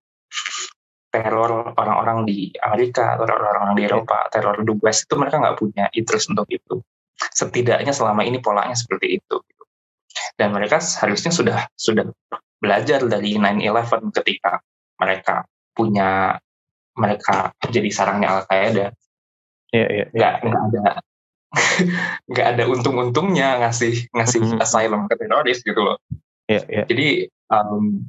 teror 1.10 1.74
orang-orang 1.78 2.26
di 2.26 2.50
Amerika 2.58 3.14
atau 3.18 3.30
orang-orang 3.30 3.78
di 3.78 3.84
Eropa 3.86 4.30
teror 4.34 4.58
di 4.62 4.74
West 4.82 5.06
itu 5.06 5.14
mereka 5.14 5.38
nggak 5.38 5.58
punya 5.58 5.86
interest 5.94 6.30
untuk 6.34 6.50
itu 6.50 6.82
setidaknya 7.34 7.94
selama 7.94 8.26
ini 8.26 8.42
polanya 8.42 8.74
seperti 8.74 9.22
itu 9.22 9.38
dan 10.38 10.54
mereka 10.54 10.82
seharusnya 10.82 11.30
sudah 11.30 11.58
sudah 11.78 12.10
belajar 12.58 13.06
dari 13.06 13.38
9/11 13.38 14.10
ketika 14.22 14.58
mereka 14.98 15.46
punya 15.74 16.38
mereka 16.98 17.54
jadi 17.70 17.90
sarangnya 17.90 18.30
Al 18.30 18.44
Qaeda 18.50 18.88
Ya, 19.74 19.90
ya, 19.90 20.06
ya. 20.06 20.06
nggak 20.14 20.34
nggak 20.46 20.62
ada 20.70 20.82
nggak 22.30 22.48
ada 22.58 22.64
untung-untungnya 22.70 23.58
ngasih 23.66 24.10
ngasih 24.14 24.40
Mhm. 24.46 24.58
asylum 24.62 25.02
ke 25.10 25.18
teroris 25.18 25.62
gitu 25.66 25.82
loh 25.82 25.98
Ya, 26.46 26.62
ya. 26.70 26.84
jadi 26.86 27.26
um, 27.52 28.06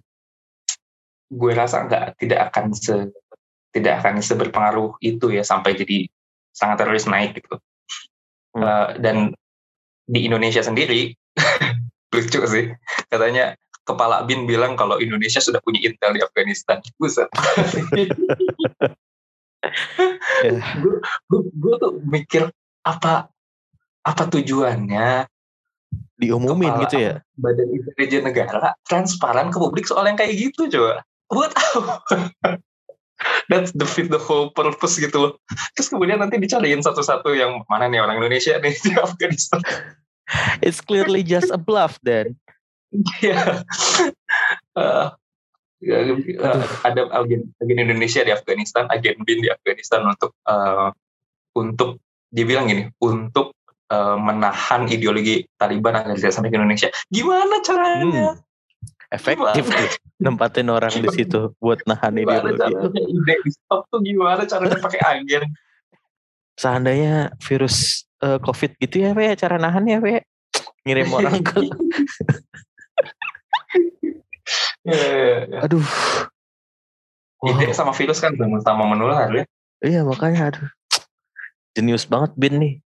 gue 1.35 1.53
rasa 1.55 1.87
nggak 1.88 2.20
tidak 2.20 2.40
akan 2.53 2.75
se 2.77 3.11
tidak 3.75 3.99
akan 4.03 4.23
seberpengaruh 4.23 4.94
itu 5.03 5.35
ya 5.35 5.42
sampai 5.42 5.75
jadi 5.75 6.07
sangat 6.55 6.87
teroris 6.87 7.11
naik 7.11 7.35
gitu. 7.42 7.59
Hmm. 8.55 8.62
Uh, 8.62 8.88
dan 9.03 9.16
di 10.07 10.31
Indonesia 10.31 10.62
sendiri 10.62 11.11
lucu 12.14 12.40
sih. 12.47 12.70
Katanya 13.11 13.59
kepala 13.83 14.23
bin 14.23 14.47
bilang 14.47 14.79
kalau 14.79 15.03
Indonesia 15.03 15.42
sudah 15.42 15.59
punya 15.61 15.90
intel 15.90 16.14
di 16.14 16.23
Afghanistan. 16.23 16.79
Buset. 16.97 17.27
Gue 21.33 21.75
tuh 21.81 21.99
mikir 22.05 22.53
apa 22.85 23.33
apa 24.05 24.23
tujuannya 24.29 25.25
Diumumin 26.18 26.70
Kepala. 26.74 26.83
gitu 26.87 26.96
ya. 27.02 27.14
badan 27.38 27.68
intelijen 27.74 28.22
negara 28.26 28.70
transparan 28.87 29.50
ke 29.50 29.59
publik 29.59 29.85
soal 29.88 30.07
yang 30.07 30.14
kayak 30.18 30.35
gitu 30.38 30.70
coba 30.70 31.02
buat 31.30 31.50
apa 31.52 31.94
that's 33.50 33.72
the 33.74 33.87
fit 33.88 34.11
the 34.12 34.20
whole 34.20 34.50
purpose 34.54 34.98
gitu 35.00 35.16
loh 35.18 35.33
terus 35.74 35.88
kemudian 35.90 36.20
nanti 36.22 36.38
dicariin 36.38 36.83
satu-satu 36.85 37.35
yang 37.35 37.62
mana 37.66 37.90
nih 37.90 37.98
orang 38.02 38.20
Indonesia 38.22 38.59
nih 38.62 38.74
di 38.85 38.92
Afghanistan 38.96 39.61
It's 40.64 40.80
clearly 40.80 41.20
just 41.20 41.52
a 41.52 41.61
bluff 41.61 42.00
then. 42.00 42.40
ya 43.20 43.61
Eh, 44.74 45.07
ya, 45.85 45.96
eh, 46.02 46.64
ada 46.83 47.02
agen 47.14 47.46
agen 47.62 47.78
Indonesia 47.78 48.24
di 48.26 48.33
Afghanistan 48.35 48.90
agen 48.90 49.22
bin 49.22 49.38
di 49.44 49.52
Afghanistan 49.52 50.02
untuk 50.09 50.35
eh, 50.48 50.88
untuk 51.54 52.02
dia 52.35 52.44
bilang 52.48 52.66
gini 52.66 52.90
untuk 52.98 53.54
eh, 53.90 54.16
menahan 54.16 54.87
ideologi 54.88 55.44
Taliban 55.59 55.99
agar 55.99 56.16
tidak 56.16 56.33
sampai 56.33 56.49
ke 56.53 56.57
Indonesia 56.57 56.88
gimana 57.12 57.61
caranya 57.61 58.38
Efektif 59.12 59.70
tuh 59.70 59.87
nempatin 60.18 60.66
orang 60.73 60.90
di 60.90 61.07
situ 61.12 61.55
buat 61.62 61.79
nahan 61.87 62.18
gimana 62.18 62.51
ideologi. 62.51 62.61
caranya 62.62 63.03
ide 63.05 63.35
di 63.44 63.51
stop 63.53 63.87
tuh 63.92 64.01
gimana 64.03 64.42
caranya 64.47 64.79
pakai 64.81 65.01
agen 65.03 65.44
Seandainya 66.55 67.35
virus 67.42 68.07
eh, 68.23 68.38
COVID 68.38 68.79
gitu 68.79 69.03
ya, 69.03 69.11
Fe, 69.11 69.35
cara 69.35 69.59
nahannya, 69.59 69.99
Fe. 69.99 70.23
Ngirim 70.87 71.11
orang 71.11 71.42
ke 71.42 71.66
Ya, 74.85 74.92
ya, 74.92 75.37
ya. 75.49 75.59
aduh. 75.64 75.81
ide 77.49 77.73
sama 77.73 77.97
virus 77.97 78.20
kan 78.20 78.37
sama 78.61 78.85
menular 78.85 79.33
ya 79.33 79.44
Iya, 79.81 80.05
makanya 80.05 80.53
aduh. 80.53 80.68
Jenius 81.73 82.05
banget 82.05 82.37
Bin 82.37 82.61
nih. 82.61 82.84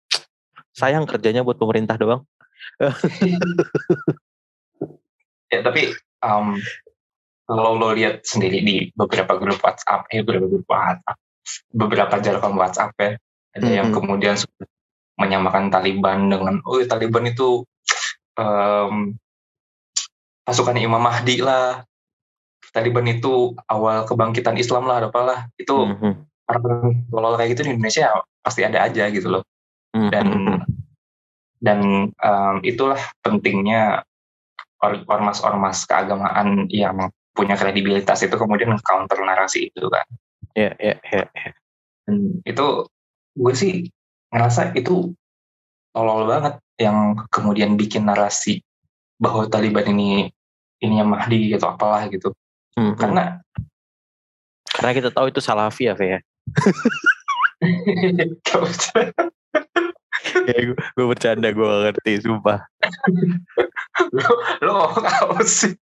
Sayang 0.76 1.08
kerjanya 1.08 1.42
buat 1.42 1.56
pemerintah 1.56 1.96
doang. 1.96 2.28
ya 5.54 5.60
tapi 5.62 5.94
um, 6.20 6.60
kalau 7.46 7.78
lo 7.78 7.94
lihat 7.94 8.26
sendiri 8.26 8.60
di 8.66 8.76
beberapa 8.92 9.38
grup 9.38 9.62
WhatsApp 9.62 10.10
eh 10.10 10.26
beberapa 10.26 10.50
grup 10.50 10.66
WhatsApp 10.68 11.18
beberapa 11.72 12.16
jargon 12.20 12.58
WhatsApp 12.58 12.92
ya 12.98 13.12
ada 13.56 13.70
yang 13.70 13.94
Mhm. 13.94 13.96
kemudian 13.96 14.36
menyamakan 15.16 15.72
Taliban 15.72 16.28
dengan 16.28 16.60
oh 16.66 16.82
Taliban 16.84 17.30
itu 17.30 17.64
em, 18.36 19.16
pasukan 20.44 20.76
Imam 20.76 21.00
Mahdi 21.00 21.40
lah 21.40 21.86
Taliban 22.74 23.08
itu 23.08 23.56
awal 23.70 24.04
kebangkitan 24.10 24.60
Islam 24.60 24.90
lah 24.90 25.00
apalah 25.06 25.48
itu 25.56 25.72
Mhm. 25.72 26.12
orang 26.52 27.08
tolol 27.08 27.38
kayak 27.40 27.56
gitu 27.56 27.62
di 27.64 27.72
Indonesia 27.78 28.12
pasti 28.44 28.66
ada 28.66 28.84
aja 28.84 29.08
gitu 29.08 29.30
loh 29.32 29.44
dan 29.96 30.28
Mhm. 30.28 30.60
dan 31.64 31.80
em, 32.12 32.56
itulah 32.68 33.00
pentingnya 33.24 34.04
or- 34.84 35.08
ormas-ormas 35.08 35.88
keagamaan 35.88 36.68
yang 36.68 37.00
punya 37.32 37.56
kredibilitas 37.56 38.20
itu 38.24 38.36
kemudian 38.36 38.76
counter 38.84 39.20
narasi 39.24 39.72
itu 39.72 39.88
kan 39.88 40.04
Ya, 40.56 40.72
ya, 40.80 40.96
ya. 41.12 41.24
ya. 41.36 41.52
Dan 42.08 42.40
itu 42.48 42.88
gue 43.36 43.54
sih 43.56 43.92
ngerasa 44.32 44.72
itu 44.76 45.12
tolol 45.92 46.28
banget 46.28 46.60
yang 46.80 47.16
kemudian 47.28 47.76
bikin 47.76 48.08
narasi 48.08 48.64
bahwa 49.20 49.48
Taliban 49.48 49.88
ini 49.96 50.32
ini 50.80 51.00
yang 51.00 51.12
Mahdi 51.12 51.56
gitu 51.56 51.68
apalah 51.68 52.08
gitu 52.12 52.32
Mhm. 52.76 52.96
karena 53.00 53.40
Karena 54.76 54.92
kita 54.92 55.08
tahu 55.08 55.32
itu 55.32 55.40
Salafi 55.40 55.88
ya, 55.88 55.96
Fe 55.96 56.20
ya. 56.20 56.22
ya 60.48 60.58
gue, 60.74 61.06
bercanda, 61.06 61.50
gue 61.52 61.66
gak 61.66 61.82
ngerti, 61.90 62.12
sumpah. 62.24 62.60
lo 64.16 64.30
lo 64.66 64.74
ngomong 64.94 65.46
sih? 65.46 65.74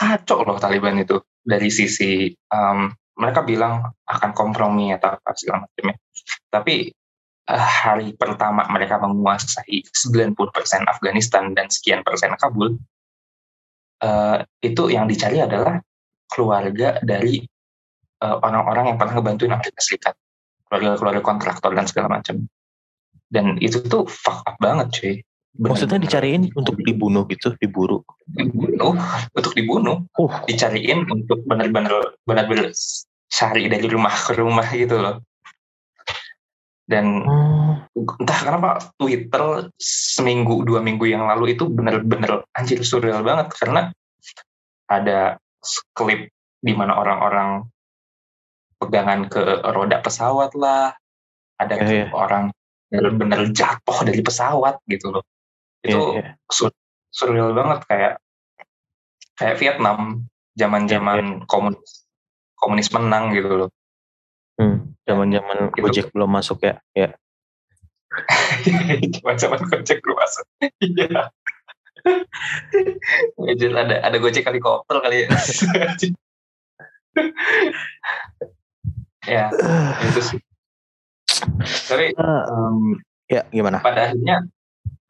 Kacau 0.00 0.44
loh 0.48 0.56
Taliban 0.56 0.96
itu 0.96 1.20
dari 1.44 1.68
sisi 1.68 2.32
um, 2.52 2.88
mereka 3.20 3.44
bilang 3.44 3.92
akan 4.08 4.30
kompromi 4.32 4.96
atau 4.96 5.12
apa 5.16 5.36
segala 5.36 5.68
macamnya. 5.68 5.96
Tapi 6.48 6.88
uh, 7.52 7.66
hari 7.84 8.16
pertama 8.16 8.64
mereka 8.72 8.96
menguasai 8.96 9.84
90% 9.84 10.36
Afghanistan 10.88 11.52
dan 11.52 11.68
sekian 11.68 12.00
persen 12.00 12.32
Kabul, 12.40 12.80
uh, 14.04 14.38
itu 14.64 14.88
yang 14.88 15.04
dicari 15.04 15.44
adalah 15.44 15.80
keluarga 16.30 17.02
dari 17.02 17.42
eh, 18.22 18.36
orang-orang 18.46 18.94
yang 18.94 18.98
pernah 19.02 19.18
ngebantuin 19.18 19.50
Amerika 19.50 19.82
Serikat, 19.82 20.14
keluarga-keluarga 20.70 21.22
kontraktor 21.26 21.74
dan 21.74 21.90
segala 21.90 22.06
macam. 22.06 22.46
Dan 23.30 23.56
itu 23.62 23.78
tuh 23.86 24.10
fuck 24.10 24.42
up 24.42 24.58
banget 24.58 24.88
cuy. 24.90 25.14
Bener, 25.50 25.74
Maksudnya 25.74 25.98
dicariin 25.98 26.50
untuk 26.54 26.78
dibunuh 26.78 27.26
gitu, 27.26 27.54
diburu? 27.58 28.06
Dibunuh, 28.26 28.94
untuk 29.34 29.52
dibunuh. 29.54 30.06
Uh. 30.14 30.30
Dicariin 30.46 31.10
untuk 31.10 31.42
benar-benar 31.42 32.14
benar-benar 32.22 32.70
cari 33.30 33.66
dari 33.66 33.86
rumah 33.86 34.14
ke 34.14 34.34
rumah 34.38 34.66
gitu 34.70 34.98
loh. 34.98 35.16
Dan 36.90 37.22
hmm. 37.22 37.94
entah 38.18 38.40
kenapa 38.42 38.70
Twitter 38.98 39.70
seminggu 39.78 40.66
dua 40.66 40.82
minggu 40.82 41.06
yang 41.06 41.26
lalu 41.26 41.54
itu 41.54 41.70
benar-benar 41.70 42.42
anjir 42.54 42.82
surreal 42.82 43.22
banget 43.22 43.54
karena 43.54 43.94
ada 44.90 45.38
klip 45.94 46.34
di 46.58 46.74
mana 46.74 46.98
orang-orang 46.98 47.62
pegangan 48.82 49.30
ke 49.30 49.62
roda 49.70 50.02
pesawat 50.02 50.50
lah, 50.58 50.90
ada 51.62 51.74
yeah, 51.78 52.08
yeah. 52.08 52.10
orang 52.10 52.50
benar-benar 52.90 53.46
jatuh 53.54 53.98
dari 54.02 54.20
pesawat 54.20 54.82
gitu 54.90 55.14
loh. 55.14 55.24
Itu 55.80 56.18
yeah, 56.18 56.34
yeah. 56.36 56.70
surreal 57.14 57.54
banget 57.54 57.86
kayak 57.86 58.14
kayak 59.38 59.56
Vietnam 59.56 60.26
zaman-zaman 60.58 61.18
yeah, 61.22 61.38
yeah. 61.38 61.46
komunis 61.48 62.04
komunis 62.58 62.90
menang 62.92 63.32
gitu 63.32 63.66
loh. 63.66 63.70
Hmm, 64.60 64.92
zaman-zaman 65.08 65.72
gitu. 65.72 65.88
Gojek 65.88 66.06
belum 66.12 66.28
masuk 66.28 66.60
ya, 66.60 66.76
ya. 66.92 67.16
Zaman-zaman 69.16 69.64
Gojek 69.64 70.04
belum 70.04 70.18
masuk. 70.20 70.44
Iya. 70.82 71.32
ada 73.80 73.96
ada 74.04 74.16
Gojek 74.20 74.44
helikopter 74.44 75.00
kali 75.00 75.24
ya. 75.24 75.28
ya 79.28 79.52
itu 80.08 80.20
sih 80.24 80.40
tapi 81.88 82.14
um, 82.16 82.96
ya 83.26 83.46
gimana? 83.50 83.82
Pada 83.82 84.10
akhirnya 84.10 84.46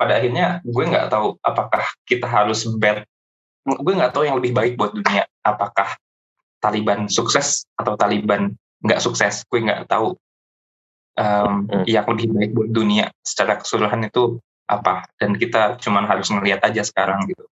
pada 0.00 0.16
akhirnya 0.16 0.64
gue 0.64 0.84
nggak 0.84 1.12
tahu 1.12 1.36
apakah 1.44 1.84
kita 2.08 2.24
harus 2.24 2.64
bet 2.80 3.04
gue 3.64 3.94
nggak 3.94 4.16
tahu 4.16 4.24
yang 4.24 4.40
lebih 4.40 4.52
baik 4.56 4.72
buat 4.80 4.96
dunia. 4.96 5.28
Apakah 5.44 5.96
Taliban 6.60 7.08
sukses 7.08 7.64
atau 7.76 7.96
Taliban 7.96 8.54
nggak 8.84 9.00
sukses? 9.00 9.44
Gue 9.48 9.64
nggak 9.64 9.88
tahu. 9.88 10.16
Um, 11.20 11.68
hmm. 11.68 11.84
yang 11.84 12.06
lebih 12.06 12.32
baik 12.32 12.50
buat 12.56 12.70
dunia 12.72 13.12
secara 13.20 13.60
keseluruhan 13.60 14.08
itu 14.08 14.40
apa? 14.70 15.04
Dan 15.20 15.36
kita 15.36 15.76
cuman 15.76 16.08
harus 16.08 16.32
melihat 16.32 16.64
aja 16.64 16.80
sekarang 16.80 17.28
gitu. 17.28 17.44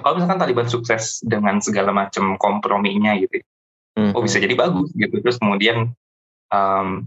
Kalau 0.00 0.18
misalkan 0.18 0.40
Taliban 0.40 0.66
sukses 0.66 1.22
dengan 1.22 1.62
segala 1.62 1.94
macam 1.94 2.34
komprominya 2.40 3.14
gitu 3.14 3.44
hmm. 3.98 4.12
oh 4.14 4.22
bisa 4.22 4.42
jadi 4.42 4.54
bagus 4.58 4.90
gitu. 4.94 5.14
Terus 5.22 5.38
kemudian 5.38 5.94
um, 6.50 7.06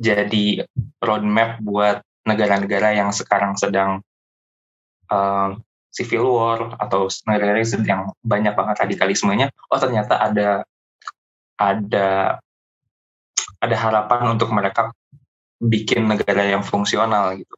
jadi 0.00 0.64
roadmap 1.04 1.60
buat 1.60 2.00
negara-negara 2.24 2.96
yang 2.96 3.12
sekarang 3.12 3.54
sedang 3.60 4.00
um, 5.12 5.60
civil 5.92 6.32
war 6.32 6.74
atau 6.80 7.12
negara-negara 7.28 7.60
yang 7.60 7.74
sedang 7.76 8.00
banyak 8.24 8.56
banget 8.56 8.76
radikalismenya 8.88 9.46
oh 9.68 9.78
ternyata 9.78 10.16
ada 10.16 10.64
ada 11.60 12.40
ada 13.60 13.76
harapan 13.76 14.32
untuk 14.32 14.48
mereka 14.54 14.94
bikin 15.60 16.08
negara 16.08 16.48
yang 16.48 16.64
fungsional 16.64 17.36
gitu 17.36 17.54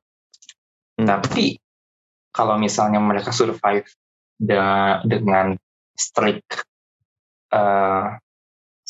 hmm. 0.98 1.06
tapi 1.06 1.62
kalau 2.34 2.58
misalnya 2.58 2.98
mereka 2.98 3.30
survive 3.30 3.86
de 4.40 4.58
dengan 5.06 5.54
strict 5.94 6.66
uh, 7.54 8.16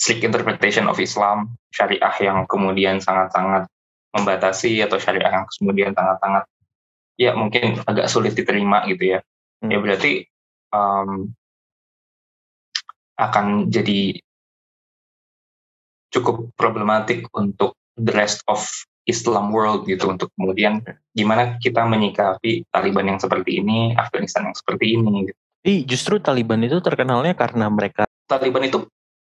strict 0.03 0.27
interpretation 0.27 0.91
of 0.91 0.99
Islam, 0.99 1.55
syariah 1.71 2.11
yang 2.19 2.43
kemudian 2.51 2.99
sangat-sangat 2.99 3.71
membatasi 4.11 4.83
atau 4.83 4.99
syariah 4.99 5.31
yang 5.31 5.47
kemudian 5.47 5.95
sangat-sangat 5.95 6.43
ya 7.15 7.39
mungkin 7.39 7.79
agak 7.87 8.11
sulit 8.11 8.35
diterima 8.35 8.83
gitu 8.91 9.15
ya. 9.15 9.19
Hmm. 9.63 9.71
Ya 9.71 9.79
berarti 9.79 10.27
um, 10.75 11.31
akan 13.15 13.71
jadi 13.71 14.19
cukup 16.11 16.51
problematik 16.59 17.31
untuk 17.39 17.79
the 17.95 18.11
rest 18.11 18.43
of 18.51 18.67
Islam 19.07 19.55
world 19.55 19.87
gitu 19.87 20.11
untuk 20.11 20.35
kemudian 20.35 20.83
gimana 21.15 21.63
kita 21.63 21.87
menyikapi 21.87 22.67
Taliban 22.75 23.07
yang 23.07 23.23
seperti 23.23 23.63
ini, 23.63 23.95
Afghanistan 23.95 24.51
yang 24.51 24.57
seperti 24.59 24.99
ini. 24.99 25.31
Gitu. 25.31 25.39
Justru 25.87 26.19
Taliban 26.19 26.59
itu 26.67 26.83
terkenalnya 26.83 27.39
karena 27.39 27.71
mereka 27.71 28.03
Taliban 28.27 28.67
itu 28.67 28.83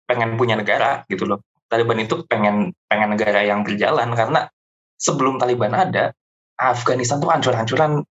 pengen 0.08 0.40
punya 0.40 0.56
negara 0.56 1.04
gitu 1.12 1.28
loh. 1.28 1.44
Taliban 1.68 2.00
itu 2.00 2.24
pengen 2.26 2.72
pengen 2.88 3.20
negara 3.20 3.44
yang 3.44 3.62
berjalan 3.68 4.16
karena 4.16 4.48
sebelum 4.96 5.36
Taliban 5.36 5.76
ada 5.76 6.16
Afghanistan 6.56 7.20
tuh 7.20 7.30
hancur-hancuran 7.30 8.02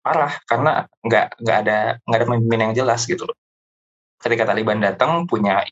parah 0.00 0.32
karena 0.46 0.86
nggak 1.04 1.42
nggak 1.42 1.58
ada 1.66 1.78
nggak 2.06 2.18
ada 2.22 2.26
pemimpin 2.30 2.60
yang 2.70 2.72
jelas 2.72 3.04
gitu 3.04 3.26
loh. 3.26 3.36
Ketika 4.22 4.46
Taliban 4.48 4.78
datang 4.78 5.26
punya 5.26 5.66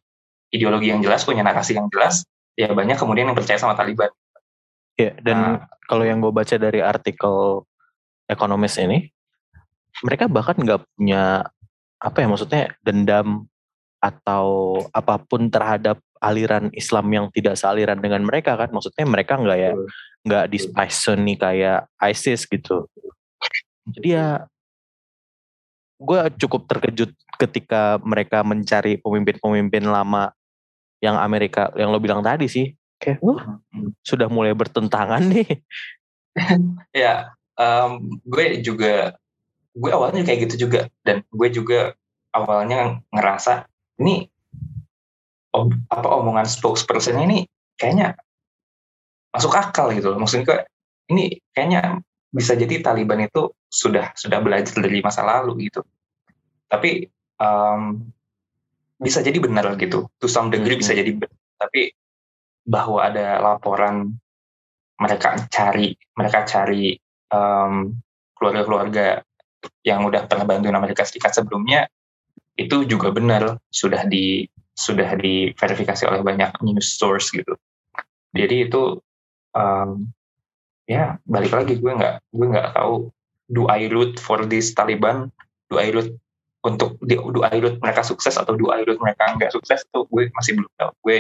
ideologi 0.51 0.91
yang 0.91 1.03
jelas, 1.03 1.27
punya 1.27 1.43
narasi 1.43 1.75
yang 1.75 1.91
jelas, 1.91 2.23
ya 2.55 2.71
banyak 2.71 2.95
kemudian 2.99 3.31
yang 3.31 3.39
percaya 3.39 3.59
sama 3.59 3.75
Taliban. 3.75 4.11
Ya, 4.97 5.13
dan 5.21 5.37
nah, 5.37 5.55
kalau 5.85 6.07
yang 6.07 6.23
gue 6.23 6.31
baca 6.31 6.57
dari 6.57 6.81
artikel 6.81 7.67
ekonomis 8.31 8.79
ini, 8.79 9.11
mereka 10.07 10.31
bahkan 10.31 10.57
nggak 10.57 10.81
punya 10.95 11.47
apa 11.97 12.17
ya 12.21 12.27
maksudnya 12.29 12.63
dendam 12.85 13.49
atau 14.01 14.79
apa 14.93 15.19
pun 15.23 15.49
terhadap 15.49 15.99
aliran 16.21 16.73
Islam 16.73 17.07
yang 17.13 17.27
tidak 17.33 17.57
sealiran 17.61 18.01
dengan 18.01 18.25
mereka 18.25 18.57
kan? 18.57 18.73
Maksudnya 18.73 19.05
mereka 19.07 19.37
nggak 19.37 19.59
ya 19.59 19.73
nggak 20.27 20.45
di 20.51 20.59
Sunni 20.91 21.35
kayak 21.39 21.87
ISIS 22.03 22.49
gitu. 22.51 22.91
Jadi 23.87 24.09
ya 24.19 24.43
gue 25.97 26.21
cukup 26.37 26.69
terkejut 26.69 27.11
ketika 27.41 27.97
mereka 28.05 28.45
mencari 28.45 29.01
pemimpin-pemimpin 29.01 29.85
lama 29.89 30.33
yang 31.01 31.17
Amerika 31.17 31.73
yang 31.79 31.93
lo 31.93 32.03
bilang 32.03 32.21
tadi 32.21 32.51
sih. 32.51 32.75
Kayak 32.97 33.21
wah 33.21 33.61
sudah 34.03 34.27
mulai 34.27 34.53
bertentangan 34.53 35.23
nih. 35.25 35.49
Ya 36.93 37.33
um, 37.57 38.21
gue 38.29 38.61
juga 38.61 39.17
gue 39.73 39.89
awalnya 39.89 40.21
kayak 40.21 40.49
gitu 40.49 40.69
juga. 40.69 40.93
Dan 41.01 41.25
gue 41.33 41.49
juga 41.49 41.97
awalnya 42.37 43.01
ngerasa 43.09 43.65
ini 44.01 44.29
om, 45.57 45.73
apa 45.89 46.09
omongan 46.09 46.45
spokesperson 46.45 47.17
ini 47.21 47.49
kayaknya 47.81 48.17
masuk 49.33 49.53
akal 49.57 49.93
gitu 49.93 50.13
loh. 50.13 50.21
Maksudnya 50.21 50.65
ini 51.13 51.37
kayaknya 51.53 52.01
bisa 52.33 52.53
jadi 52.57 52.85
Taliban 52.85 53.25
itu 53.25 53.53
sudah 53.69 54.13
sudah 54.17 54.41
belajar 54.41 54.77
dari 54.81 55.01
masa 55.01 55.25
lalu 55.25 55.69
gitu. 55.69 55.85
Tapi 56.67 57.09
um, 57.41 58.01
bisa 58.97 59.21
jadi 59.21 59.37
benar 59.41 59.77
gitu. 59.77 60.09
To 60.21 60.27
some 60.29 60.53
degree 60.53 60.81
bisa 60.81 60.97
jadi 60.97 61.13
benar. 61.13 61.37
Tapi 61.57 61.93
bahwa 62.67 63.07
ada 63.07 63.39
laporan 63.39 64.13
mereka 64.97 65.37
cari 65.53 65.95
mereka 66.17 66.49
cari 66.49 66.97
um, 67.31 67.93
keluarga-keluarga 68.37 69.23
yang 69.85 70.05
udah 70.05 70.29
pernah 70.29 70.45
bantuin 70.45 70.75
Amerika 70.75 71.05
Serikat 71.05 71.37
sebelumnya 71.37 71.89
itu 72.57 72.89
juga 72.89 73.13
benar 73.13 73.61
sudah 73.69 74.09
di 74.09 74.49
sudah 74.77 75.17
diverifikasi 75.17 76.05
oleh 76.09 76.21
banyak 76.21 76.53
news 76.65 76.97
source 76.97 77.33
gitu. 77.33 77.57
Jadi 78.37 78.69
itu 78.69 79.01
um, 79.57 80.09
ya 80.85 81.17
balik 81.25 81.53
lagi 81.53 81.81
gue 81.81 81.93
nggak 81.93 82.21
gue 82.33 82.47
nggak 82.53 82.77
tahu 82.77 83.09
do 83.49 83.69
I 83.69 83.89
root 83.89 84.21
for 84.21 84.45
this 84.45 84.77
Taliban, 84.77 85.33
do 85.73 85.81
I 85.81 85.93
root 85.93 86.13
untuk 86.67 86.99
do 87.07 87.41
I 87.47 87.57
root 87.63 87.81
mereka 87.81 88.03
sukses 88.05 88.37
atau 88.37 88.59
do 88.59 88.69
I 88.69 88.85
root 88.85 89.01
mereka 89.01 89.33
nggak 89.37 89.53
sukses 89.55 89.87
itu 89.87 90.05
gue 90.09 90.29
masih 90.33 90.53
belum 90.61 90.73
tahu. 90.77 90.93
Gue 91.05 91.19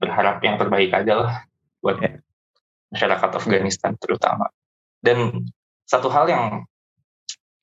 berharap 0.00 0.40
yang 0.44 0.56
terbaik 0.60 0.92
aja 0.92 1.14
lah 1.16 1.34
buat 1.80 2.00
ya. 2.00 2.20
masyarakat 2.94 3.30
Afghanistan 3.42 3.98
terutama. 3.98 4.46
Dan 5.02 5.50
satu 5.82 6.06
hal 6.14 6.30
yang 6.30 6.62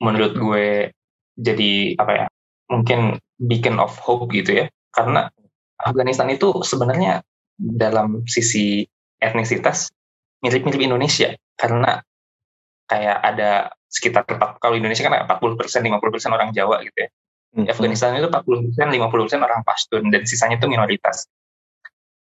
menurut 0.04 0.36
gue 0.36 0.92
jadi 1.40 1.96
apa 1.96 2.12
ya 2.12 2.26
mungkin 2.72 3.20
beacon 3.36 3.78
of 3.84 3.92
hope 4.00 4.32
gitu 4.32 4.64
ya 4.64 4.66
karena 4.96 5.28
Afghanistan 5.76 6.32
itu 6.32 6.64
sebenarnya 6.64 7.26
dalam 7.60 8.24
sisi 8.26 8.88
etnisitas 9.20 9.92
mirip-mirip 10.42 10.82
Indonesia 10.82 11.36
karena 11.60 12.02
kayak 12.90 13.18
ada 13.22 13.52
sekitar 13.92 14.24
kalau 14.58 14.76
Indonesia 14.76 15.04
kan 15.06 15.28
40 15.28 15.60
persen 15.60 15.84
50 15.84 16.00
persen 16.12 16.32
orang 16.32 16.50
Jawa 16.56 16.80
gitu 16.84 16.98
ya. 17.08 17.10
Hmm. 17.52 17.68
Afghanistan 17.68 18.16
itu 18.16 18.32
40 18.32 18.72
persen 18.72 18.88
50 18.88 19.26
persen 19.28 19.42
orang 19.44 19.62
Pashtun 19.68 20.04
dan 20.08 20.24
sisanya 20.24 20.56
itu 20.56 20.68
minoritas. 20.72 21.28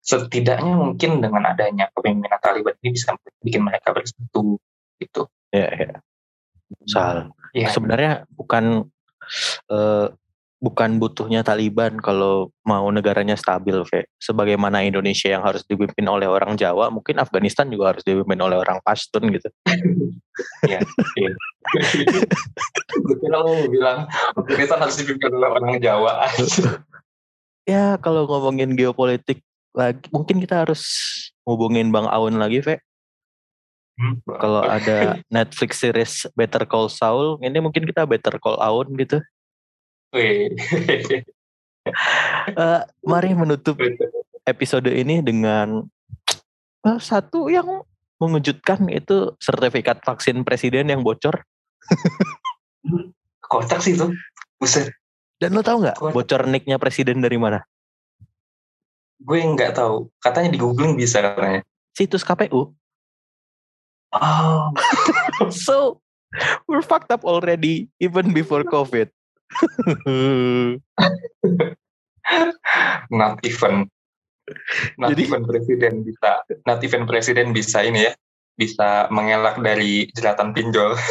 Setidaknya 0.03 0.75
mungkin 0.75 1.23
dengan 1.23 1.47
adanya 1.47 1.87
kepemimpinan 1.95 2.39
Taliban 2.43 2.75
ini 2.83 2.89
bisa 2.95 3.15
bikin 3.39 3.63
mereka 3.63 3.95
bersatu 3.95 4.59
gitu. 4.99 5.21
Ya, 5.55 5.67
ya. 5.71 5.91
Soal 6.87 7.31
ya. 7.55 7.67
sebenarnya 7.71 8.27
bukan 8.31 8.87
uh, 9.71 10.07
bukan 10.61 11.01
butuhnya 11.01 11.41
Taliban 11.41 11.97
kalau 11.97 12.53
mau 12.61 12.85
negaranya 12.93 13.33
stabil, 13.33 13.73
Fe. 13.89 14.05
Sebagaimana 14.21 14.85
Indonesia 14.85 15.33
yang 15.33 15.41
harus 15.41 15.65
dipimpin 15.65 16.05
oleh 16.05 16.29
orang 16.29 16.53
Jawa, 16.53 16.93
mungkin 16.93 17.17
Afghanistan 17.17 17.65
juga 17.65 17.97
harus 17.97 18.05
dipimpin 18.05 18.37
oleh 18.37 18.61
orang 18.61 18.77
Pashtun 18.85 19.27
gitu. 19.33 19.49
Iya. 20.65 20.79
iya. 21.19 21.31
Kira 23.19 23.37
lo 23.45 23.67
bilang 23.67 24.09
Afghanistan 24.33 24.79
harus 24.79 24.97
dipimpin 24.97 25.29
oleh 25.37 25.49
orang 25.49 25.77
Jawa. 25.77 26.25
ya 27.69 27.99
kalau 27.99 28.25
ngomongin 28.25 28.73
geopolitik 28.73 29.43
lagi, 29.75 30.07
mungkin 30.09 30.41
kita 30.41 30.65
harus 30.65 30.81
hubungin 31.45 31.93
Bang 31.93 32.07
Aun 32.09 32.41
lagi, 32.41 32.63
Fe. 32.63 32.79
Hmm. 33.99 34.17
Kalau 34.23 34.65
ada 34.65 35.19
Netflix 35.35 35.83
series 35.83 36.25
Better 36.33 36.63
Call 36.65 36.89
Saul, 36.89 37.37
ini 37.43 37.59
mungkin 37.61 37.85
kita 37.85 38.07
Better 38.07 38.39
Call 38.41 38.57
Aun 38.57 38.97
gitu 38.97 39.21
uh, 42.57 42.83
mari 43.05 43.31
menutup 43.31 43.79
episode 44.43 44.91
ini 44.91 45.23
dengan 45.23 45.87
uh, 46.83 46.99
satu 46.99 47.47
yang 47.47 47.85
mengejutkan 48.21 48.85
itu 48.91 49.33
sertifikat 49.41 50.03
vaksin 50.05 50.45
presiden 50.45 50.93
yang 50.93 51.01
bocor. 51.01 51.41
Kocak 53.51 53.81
sih 53.81 53.97
itu. 53.97 54.13
Buset. 54.61 54.93
Dan 55.41 55.57
lo 55.57 55.65
tau 55.65 55.81
nggak 55.81 55.97
bocor 55.97 56.45
nicknya 56.45 56.77
presiden 56.77 57.23
dari 57.25 57.41
mana? 57.41 57.65
Gue 59.17 59.41
nggak 59.41 59.73
tahu. 59.73 60.09
Katanya 60.21 60.53
di 60.53 60.59
googling 60.61 60.93
bisa 60.93 61.21
katanya. 61.21 61.65
Situs 61.97 62.21
KPU. 62.21 62.73
Oh. 64.11 64.63
so 65.65 65.97
we're 66.69 66.85
fucked 66.85 67.09
up 67.09 67.25
already 67.25 67.89
even 67.97 68.37
before 68.37 68.61
COVID. 68.61 69.09
not 73.11 73.39
even. 73.43 73.91
Not 74.99 75.15
Jadi, 75.15 75.31
even 75.31 75.47
presiden 75.47 76.03
bisa 76.03 76.43
not 76.67 76.83
even 76.83 77.07
presiden 77.07 77.55
bisa 77.55 77.87
ini 77.87 78.11
ya 78.11 78.13
bisa 78.59 79.07
mengelak 79.13 79.63
dari 79.63 80.11
jeratan 80.11 80.51
pinjol. 80.51 80.99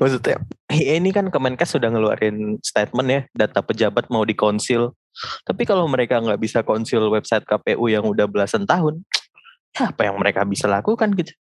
Maksudnya 0.00 0.40
ini 0.72 1.12
kan 1.12 1.28
Kemenkes 1.28 1.76
sudah 1.76 1.92
ngeluarin 1.92 2.56
statement 2.64 3.08
ya 3.08 3.20
data 3.36 3.60
pejabat 3.60 4.08
mau 4.08 4.24
dikonsil. 4.24 4.96
Tapi 5.44 5.68
kalau 5.68 5.84
mereka 5.90 6.22
nggak 6.22 6.40
bisa 6.40 6.64
konsil 6.64 7.12
website 7.12 7.44
KPU 7.44 7.90
yang 7.90 8.06
udah 8.06 8.30
belasan 8.30 8.64
tahun 8.64 9.04
ya 9.76 9.92
apa 9.92 10.08
yang 10.08 10.16
mereka 10.16 10.46
bisa 10.48 10.70
lakukan 10.70 11.12
gitu? 11.14 11.32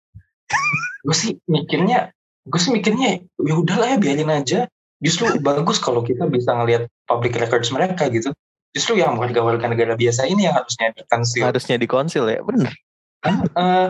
Gue 1.04 1.16
sih 1.16 1.40
mikirnya 1.48 2.12
gue 2.48 2.60
sih 2.60 2.72
mikirnya 2.72 3.22
ya 3.22 3.56
udahlah 3.56 3.96
ya 3.96 3.98
biarin 4.00 4.32
aja. 4.32 4.66
Justru 4.98 5.30
bagus 5.46 5.78
kalau 5.78 6.02
kita 6.02 6.26
bisa 6.26 6.58
ngelihat 6.58 6.90
public 7.06 7.38
records 7.38 7.70
mereka 7.70 8.10
gitu. 8.10 8.34
Justru 8.74 8.98
yang 8.98 9.18
warga-warga 9.18 9.70
negara 9.70 9.94
biasa 9.94 10.26
ini 10.26 10.50
yang 10.50 10.56
harusnya 10.58 10.94
dikonsil 10.94 11.44
harusnya 11.50 11.78
dikonsil 11.82 12.30
ya 12.30 12.46
benar 12.46 12.74
kan 13.18 13.36
uh, 13.58 13.90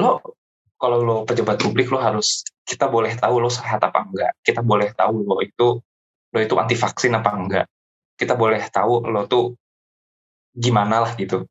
lo 0.00 0.20
kalau 0.76 1.04
lo 1.04 1.16
pejabat 1.28 1.60
publik 1.60 1.88
lo 1.88 2.00
harus 2.00 2.44
kita 2.66 2.90
boleh 2.90 3.14
tahu 3.16 3.40
lo 3.40 3.48
sehat 3.48 3.80
apa 3.80 4.04
enggak. 4.04 4.32
Kita 4.42 4.60
boleh 4.60 4.92
tahu 4.92 5.24
lo 5.24 5.40
itu 5.40 5.80
lo 6.32 6.38
itu 6.42 6.54
anti 6.58 6.76
vaksin 6.76 7.16
apa 7.16 7.30
enggak. 7.32 7.66
Kita 8.18 8.36
boleh 8.36 8.60
tahu 8.68 9.06
lo 9.08 9.24
tuh 9.24 9.56
gimana 10.52 11.06
lah 11.06 11.12
gitu. 11.16 11.48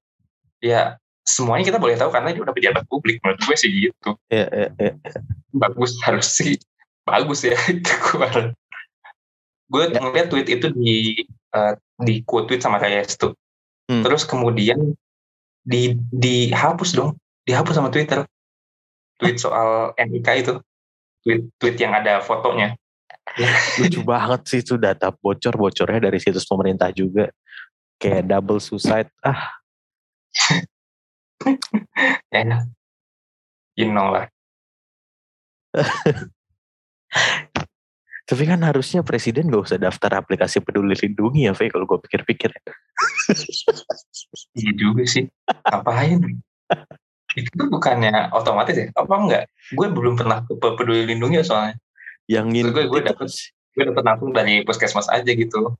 Ya 0.62 1.02
semuanya 1.26 1.74
kita 1.74 1.82
boleh 1.82 1.98
tahu 1.98 2.14
karena 2.14 2.30
dia 2.32 2.42
udah 2.46 2.54
pejabat 2.54 2.84
publik 2.86 3.18
menurut 3.26 3.42
gue 3.42 3.56
sih 3.58 3.70
gitu. 3.90 4.14
Ya, 4.30 4.46
ya, 4.54 4.70
ya. 4.78 4.92
Bagus 5.50 5.98
harus 6.06 6.30
sih. 6.30 6.62
Bagus 7.02 7.46
ya 7.46 7.58
gue 8.06 8.30
gue 9.66 9.84
ya. 9.90 9.98
ngeliat 9.98 10.30
tweet 10.30 10.48
itu 10.54 10.70
di 10.78 11.26
uh, 11.58 11.74
di 11.98 12.22
quote 12.22 12.54
tweet 12.54 12.62
sama 12.62 12.78
kayak 12.78 13.10
itu 13.10 13.34
hmm. 13.90 14.06
terus 14.06 14.22
kemudian 14.30 14.94
di 15.66 15.98
dihapus 16.14 16.94
dong. 16.94 17.18
Dihapus 17.46 17.74
sama 17.78 17.90
Twitter. 17.90 18.26
Tweet 19.18 19.42
soal 19.42 19.98
NIK 19.98 20.30
itu. 20.46 20.54
Tweet 21.26 21.42
tweet 21.58 21.78
yang 21.82 21.98
ada 21.98 22.22
fotonya. 22.22 22.78
Lucu 23.82 24.06
banget 24.06 24.42
sih 24.46 24.60
itu 24.62 24.78
data 24.78 25.10
bocor 25.10 25.58
bocornya 25.58 26.10
dari 26.10 26.22
situs 26.22 26.46
pemerintah 26.46 26.94
juga. 26.94 27.34
Kayak 27.98 28.30
double 28.30 28.62
suicide. 28.62 29.10
Ah 29.26 29.58
ya 32.34 32.66
you 33.76 33.92
know 33.92 34.12
lah 34.12 34.26
tapi 38.26 38.44
kan 38.50 38.58
harusnya 38.66 39.06
presiden 39.06 39.54
gak 39.54 39.70
usah 39.70 39.78
daftar 39.78 40.18
aplikasi 40.18 40.58
peduli 40.58 40.98
lindungi 40.98 41.46
ya, 41.46 41.54
Fe, 41.54 41.70
kalau 41.70 41.86
gue 41.86 42.02
pikir-pikir. 42.10 42.50
iya 44.58 44.72
juga 44.74 45.06
sih. 45.06 45.30
Apain? 45.62 46.42
itu 47.36 47.52
tuh 47.52 47.68
bukannya 47.68 48.32
otomatis 48.32 48.74
ya? 48.74 48.88
Apa 48.96 49.14
enggak? 49.20 49.44
Gue 49.76 49.92
belum 49.92 50.16
pernah 50.16 50.42
ke 50.48 50.56
peduli 50.58 51.06
lindungi 51.06 51.44
soalnya. 51.44 51.76
Yang 52.26 52.48
ini 52.64 52.70
gue 52.72 52.86
gue 52.90 53.02
dapet 53.06 53.30
gue 53.76 53.84
dapet 53.92 54.04
langsung 54.08 54.32
dari 54.32 54.64
puskesmas 54.64 55.12
aja 55.12 55.28
gitu. 55.28 55.76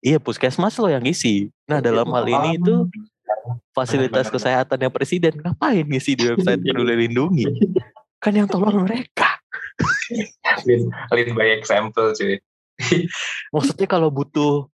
Iya 0.00 0.16
puskesmas 0.18 0.80
lo 0.80 0.88
yang 0.88 1.04
isi. 1.04 1.52
Nah 1.68 1.78
iya, 1.78 1.92
dalam 1.92 2.08
hal 2.16 2.24
ini 2.26 2.56
itu 2.56 2.88
fasilitas 3.74 4.28
kesehatannya 4.28 4.90
presiden 4.92 5.40
ngapain 5.40 5.86
ngisi 5.86 6.16
di 6.16 6.24
website 6.28 6.60
peduli 6.60 7.06
lindungi? 7.06 7.46
Kan 8.20 8.36
yang 8.36 8.48
tolong 8.48 8.84
mereka. 8.84 9.40
Lead, 10.68 10.84
lead 11.12 11.28
by 11.32 11.56
example 11.56 12.12
cuy. 12.12 12.36
Maksudnya 13.54 13.88
kalau 13.88 14.12
butuh 14.12 14.68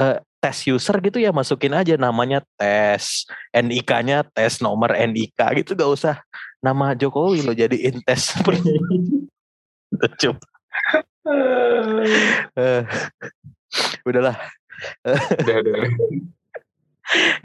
uh, 0.00 0.16
tes 0.38 0.58
user 0.68 0.96
gitu 1.02 1.18
ya 1.18 1.34
masukin 1.34 1.74
aja 1.74 1.98
namanya 1.98 2.44
tes 2.54 3.26
NIK-nya 3.52 4.24
tes 4.30 4.62
nomor 4.62 4.94
NIK 4.94 5.64
gitu 5.64 5.74
gak 5.74 5.90
usah 5.90 6.16
nama 6.62 6.94
Jokowi 6.96 7.44
lo 7.44 7.52
jadiin 7.52 8.00
tes. 8.04 8.32
Coba 10.20 10.44
uh, 12.56 12.82
udahlah. 14.08 14.36
Udah, 15.04 15.56
udah. 15.60 15.74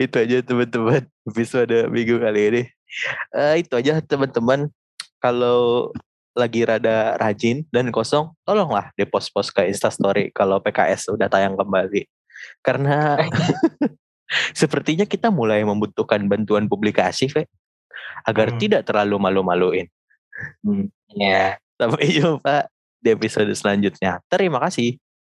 Itu 0.04 0.16
aja 0.16 0.36
teman-teman 0.44 1.02
episode 1.28 1.88
minggu 1.88 2.20
kali 2.20 2.40
ini 2.52 2.62
uh, 3.34 3.54
itu 3.56 3.74
aja 3.74 4.00
teman-teman 4.04 4.68
kalau 5.22 5.90
lagi 6.34 6.66
rada 6.66 7.14
rajin 7.16 7.62
dan 7.70 7.94
kosong, 7.94 8.34
tolonglah 8.42 8.90
di 8.98 9.06
post-post 9.06 9.54
ke 9.54 9.70
Instastory 9.70 10.34
kalau 10.34 10.58
PKS 10.58 11.14
udah 11.14 11.30
tayang 11.30 11.54
kembali. 11.54 12.10
Karena 12.60 13.22
sepertinya 14.60 15.06
kita 15.06 15.30
mulai 15.30 15.62
membutuhkan 15.62 16.26
bantuan 16.26 16.66
publikasi, 16.66 17.30
Fe, 17.30 17.46
agar 18.26 18.52
hmm. 18.52 18.58
tidak 18.58 18.82
terlalu 18.84 19.16
malu-maluin. 19.22 19.86
Hmm. 20.66 20.90
Ya. 21.14 21.56
Sampai 21.78 22.10
jumpa 22.10 22.66
di 22.98 23.08
episode 23.14 23.50
selanjutnya. 23.54 24.18
Terima 24.26 24.58
kasih. 24.58 24.98